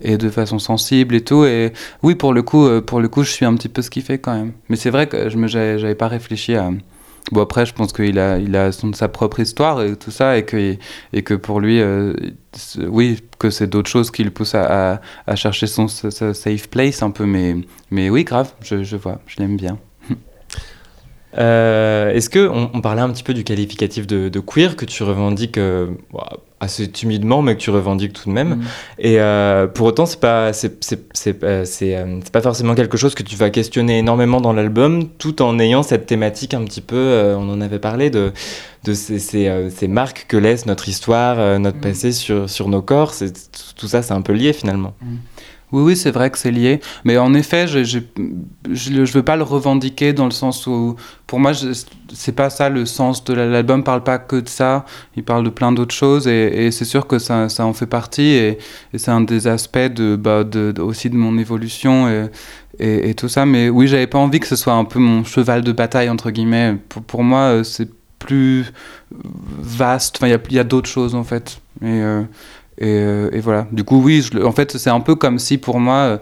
[0.01, 1.45] et, de façon sensible et tout.
[1.45, 1.73] Et
[2.03, 4.03] oui, pour le coup, euh, pour le coup, je suis un petit peu ce qu'il
[4.03, 4.53] fait quand même.
[4.69, 6.69] Mais c'est vrai que je me, j'avais pas réfléchi à.
[7.31, 10.37] Bon après, je pense qu'il a, il a son, sa propre histoire et tout ça,
[10.37, 10.75] et que,
[11.11, 12.13] et que pour lui, euh,
[12.87, 17.09] oui, que c'est d'autres choses qui le poussent à, à, chercher son safe place un
[17.09, 17.55] peu, mais,
[17.89, 19.79] mais oui, grave, je, je vois, je l'aime bien.
[21.37, 25.59] Euh, est-ce que on, parlait un petit peu du qualificatif de, queer que tu revendiques
[26.59, 28.55] assez timidement, mais que tu revendiques tout de même.
[28.55, 28.63] Mm.
[28.99, 33.23] Et euh, pour autant, c'est pas c'est c'est euh, c'est pas forcément quelque chose que
[33.23, 37.35] tu vas questionner énormément dans l'album, tout en ayant cette thématique un petit peu.
[37.37, 38.31] on en avait parlé de
[38.83, 41.81] de ces, ces, ces, marques que laisse notre histoire, notre mm.
[41.81, 43.13] passé sur sur nos corps.
[43.13, 43.33] C'est
[43.75, 44.93] tout ça, c'est un peu lié finalement.
[45.01, 45.15] Mm.
[45.71, 46.79] Oui, oui, c'est vrai que c'est lié.
[47.03, 50.95] Mais en effet, je ne veux pas le revendiquer dans le sens où,
[51.27, 51.53] pour moi,
[52.13, 53.83] c'est pas ça le sens de l'album.
[53.83, 54.85] parle pas que de ça.
[55.15, 56.27] Il parle de plein d'autres choses.
[56.27, 58.29] Et, c'est sûr que ça, ça, en fait partie.
[58.29, 58.57] Et,
[58.95, 62.07] c'est un des aspects de, bah, de, aussi de mon évolution
[62.79, 63.45] et, et, tout ça.
[63.45, 66.29] Mais oui, j'avais pas envie que ce soit un peu mon cheval de bataille, entre
[66.31, 66.77] guillemets.
[66.89, 67.89] Pour, pour moi, euh, c'est
[68.19, 68.71] plus
[69.11, 70.17] vaste.
[70.17, 71.59] Enfin, il y a, a d'autres choses, en fait.
[71.81, 71.85] Et.
[71.87, 72.21] Euh,
[72.81, 73.67] euh, et, voilà.
[73.71, 76.17] Du coup, oui, je, en fait, c'est un peu comme si pour moi, euh,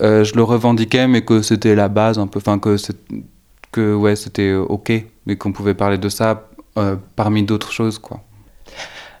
[0.00, 2.38] euh, je le revendiquais, mais que c'était la base, un peu.
[2.38, 2.76] Enfin, que,
[3.72, 4.92] que ouais, c'était OK,
[5.26, 6.48] mais qu'on pouvait parler de ça
[7.14, 8.20] parmi d'autres choses, quoi.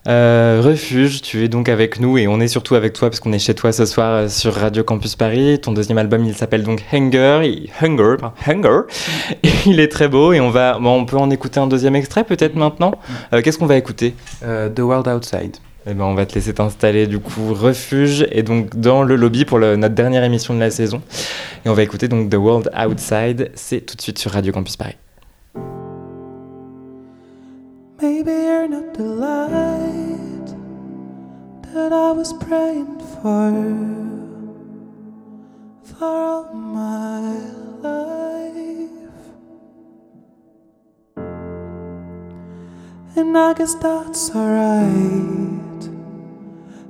[0.06, 3.38] Refuge, tu es donc avec nous et on est surtout avec toi parce qu'on est
[3.38, 5.60] chez toi ce soir sur Radio Campus Paris.
[5.62, 7.70] Ton deuxième album, il s'appelle donc Hunger.
[7.80, 8.16] Hunger,
[8.46, 8.80] Hunger.
[9.66, 12.24] il est très beau et on va, bon, on peut en écouter un deuxième extrait
[12.24, 12.92] peut-être maintenant.
[13.30, 14.14] Qu'est-ce qu'on va écouter?
[14.42, 15.56] The World Outside.
[15.86, 19.44] Eh ben, on va te laisser t'installer du coup refuge et donc dans le lobby
[19.44, 21.02] pour notre dernière émission de la saison.
[21.64, 23.50] Et on va écouter donc The World Outside.
[23.54, 24.96] C'est tout de suite sur Radio Campus Paris.
[28.00, 30.54] Maybe you're not the light
[31.74, 33.52] that I was praying for
[35.84, 37.20] for all my
[37.82, 38.74] life.
[43.16, 45.73] And I guess that's alright.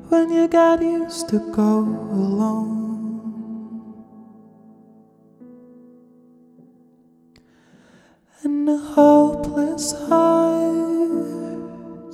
[0.08, 2.84] When you got used to go alone.
[8.42, 11.44] And the hopeless hearts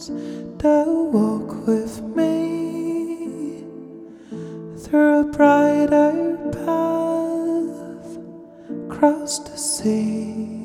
[0.08, 3.64] that walk with me
[4.78, 8.18] through a brighter path
[8.86, 10.59] across the sea.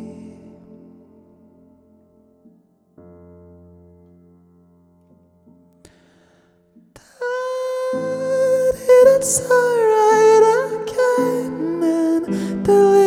[9.07, 13.04] It's alright again and the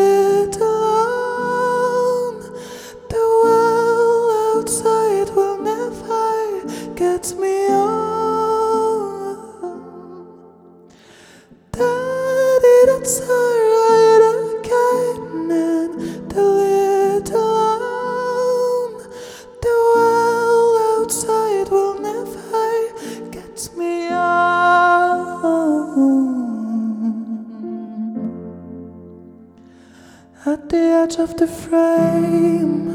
[30.46, 32.88] At the edge of the frame,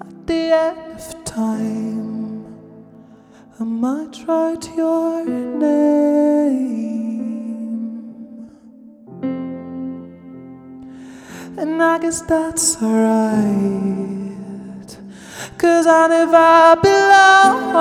[0.00, 2.46] at the end of time,
[3.58, 5.74] I might write your name.
[11.58, 13.36] And I guess that's alright,
[15.58, 17.74] cause I never belong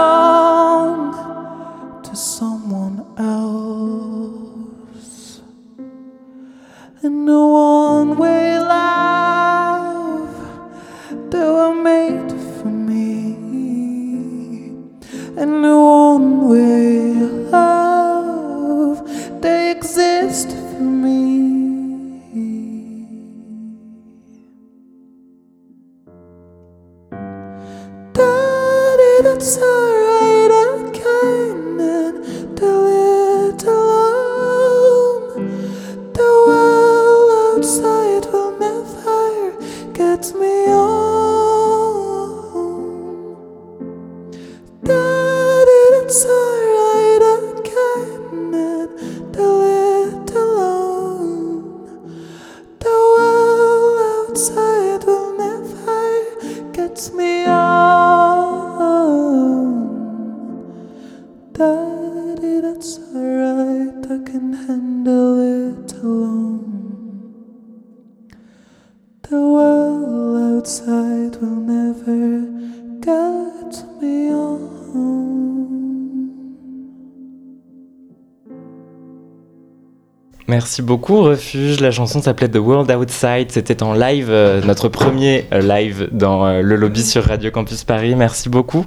[80.63, 81.81] Merci beaucoup Refuge.
[81.81, 83.51] La chanson s'appelait The World Outside.
[83.51, 87.83] C'était en live, euh, notre premier euh, live dans euh, le lobby sur Radio Campus
[87.83, 88.15] Paris.
[88.15, 88.85] Merci beaucoup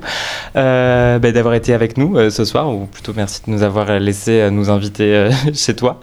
[0.54, 4.70] bah, d'avoir été avec nous ce soir, ou plutôt merci de nous avoir laissé nous
[4.70, 6.00] inviter chez toi.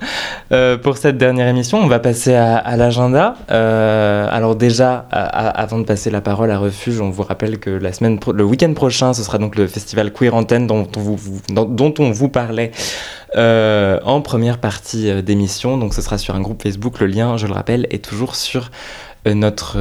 [0.83, 3.35] pour cette dernière émission, on va passer à, l'agenda.
[3.49, 8.19] alors déjà, avant de passer la parole à Refuge, on vous rappelle que la semaine,
[8.31, 12.71] le week-end prochain, ce sera donc le festival Queer Antenne dont on vous parlait.
[13.35, 15.77] Euh, en première partie euh, d'émission.
[15.77, 16.99] Donc ce sera sur un groupe Facebook.
[16.99, 18.69] Le lien, je le rappelle, est toujours sur
[19.27, 19.77] euh, notre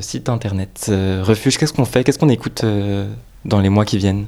[0.00, 0.90] site internet.
[1.22, 2.04] Refuge, qu'est-ce qu'on fait?
[2.04, 2.64] Qu'est-ce qu'on écoute
[3.44, 4.26] dans les mois qui viennent?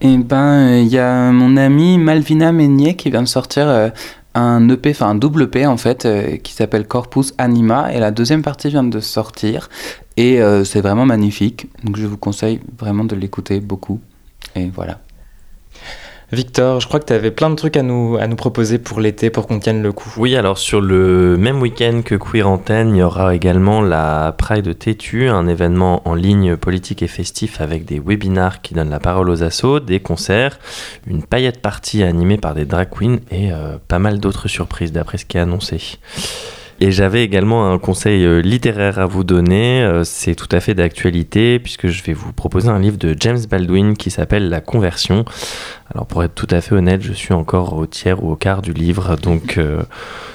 [0.00, 3.90] Eh ben, il y a mon ami Malvina Meunier qui vient de sortir
[4.34, 6.06] un EP, enfin un double EP en fait,
[6.44, 9.68] qui s'appelle Corpus Anima, et la deuxième partie vient de sortir,
[10.16, 11.66] et c'est vraiment magnifique.
[11.82, 13.98] Donc je vous conseille vraiment de l'écouter beaucoup.
[14.54, 15.00] Et voilà.
[16.30, 19.00] Victor, je crois que tu avais plein de trucs à nous, à nous proposer pour
[19.00, 20.12] l'été pour qu'on tienne le coup.
[20.18, 24.66] Oui, alors sur le même week-end que Queer Antenne, il y aura également la Pride
[24.66, 29.00] de Tétu, un événement en ligne politique et festif avec des webinars qui donnent la
[29.00, 30.58] parole aux assos, des concerts,
[31.06, 35.16] une paillette partie animée par des drag queens et euh, pas mal d'autres surprises d'après
[35.16, 35.98] ce qui est annoncé.
[36.80, 39.82] Et j'avais également un conseil euh, littéraire à vous donner.
[39.82, 43.40] Euh, c'est tout à fait d'actualité puisque je vais vous proposer un livre de James
[43.50, 45.24] Baldwin qui s'appelle La conversion.
[45.92, 48.62] Alors pour être tout à fait honnête, je suis encore au tiers ou au quart
[48.62, 49.82] du livre, donc euh,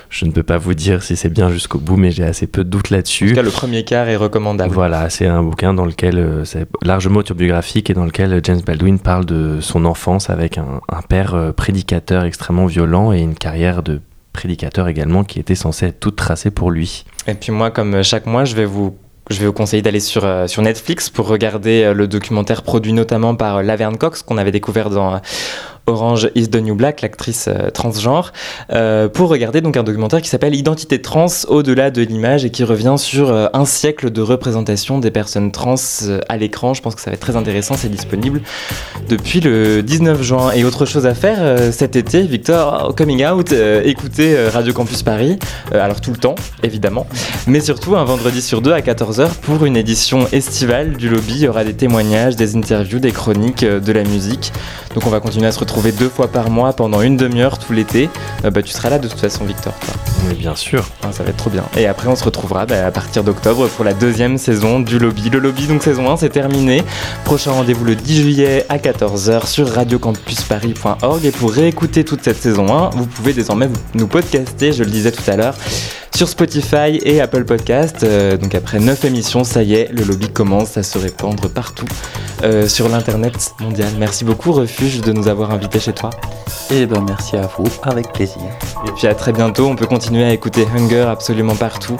[0.09, 2.65] je ne peux pas vous dire si c'est bien jusqu'au bout, mais j'ai assez peu
[2.65, 3.27] de doutes là-dessus.
[3.27, 4.73] En tout cas, le premier quart est recommandable.
[4.73, 9.25] Voilà, c'est un bouquin dans lequel c'est largement autobiographique et dans lequel James Baldwin parle
[9.25, 14.01] de son enfance avec un, un père prédicateur extrêmement violent et une carrière de
[14.33, 17.05] prédicateur également qui était censé être toute tracée pour lui.
[17.27, 18.97] Et puis moi, comme chaque mois, je vais vous
[19.29, 22.93] je vais vous conseiller d'aller sur, euh, sur Netflix pour regarder euh, le documentaire produit
[22.93, 25.21] notamment par euh, Laverne Cox qu'on avait découvert dans
[25.85, 28.31] Orange is the New Black, l'actrice euh, transgenre,
[28.71, 32.63] euh, pour regarder donc un documentaire qui s'appelle Identité trans au-delà de l'image et qui
[32.63, 35.75] revient sur euh, un siècle de représentation des personnes trans
[36.29, 36.73] à l'écran.
[36.73, 38.41] Je pense que ça va être très intéressant, c'est disponible
[39.09, 40.51] depuis le 19 juin.
[40.51, 45.37] Et autre chose à faire cet été, Victor, coming out, écoutez Radio Campus Paris,
[45.73, 47.07] alors tout le temps évidemment,
[47.47, 51.33] mais surtout un vendredi sur deux à 14h pour une édition estivale du lobby.
[51.35, 54.53] Il y aura des témoignages, des interviews, des chroniques, de la musique.
[54.93, 57.73] Donc on va continuer à se retrouver deux fois par mois pendant une demi-heure tout
[57.73, 58.09] l'été.
[58.45, 59.73] Euh, bah, tu seras là de toute façon, Victor.
[59.73, 59.93] Toi.
[60.27, 60.85] Oui, bien sûr.
[61.03, 61.63] Ah, ça va être trop bien.
[61.77, 65.29] Et après, on se retrouvera bah, à partir d'octobre pour la deuxième saison du Lobby.
[65.29, 66.83] Le Lobby, donc saison 1, c'est terminé.
[67.25, 71.25] Prochain rendez-vous le 10 juillet à 14h sur radiocampusparis.org.
[71.25, 75.11] Et pour réécouter toute cette saison 1, vous pouvez désormais nous podcaster, je le disais
[75.11, 75.55] tout à l'heure,
[76.15, 78.03] sur Spotify et Apple Podcast.
[78.03, 81.87] Euh, donc après 9 émissions, ça y est, le lobby commence à se répandre partout
[82.43, 83.89] euh, sur l'internet mondial.
[83.97, 86.09] Merci beaucoup Refuge de nous avoir invités chez toi.
[86.71, 88.41] Et eh ben merci à vous, avec plaisir.
[88.87, 91.97] Et puis à très bientôt, on peut continuer à écouter Hunger absolument partout.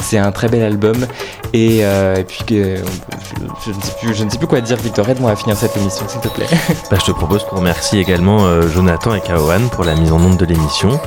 [0.00, 1.06] C'est un très bel album.
[1.52, 5.30] Et, euh, puis je, ne sais plus, je ne sais plus quoi dire Victor, aide-moi
[5.30, 6.46] à finir cette émission s'il te plaît.
[6.90, 10.36] Bah, je te propose qu'on remercie également Jonathan et Kaohan pour la mise en onde
[10.36, 11.00] de l'émission.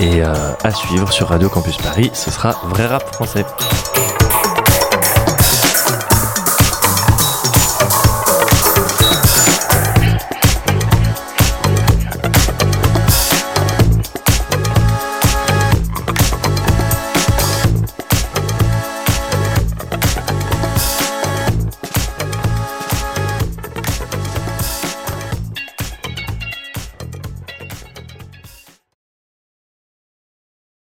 [0.00, 3.44] Et à suivre sur Radio Campus Paris ce sera vrai rap français.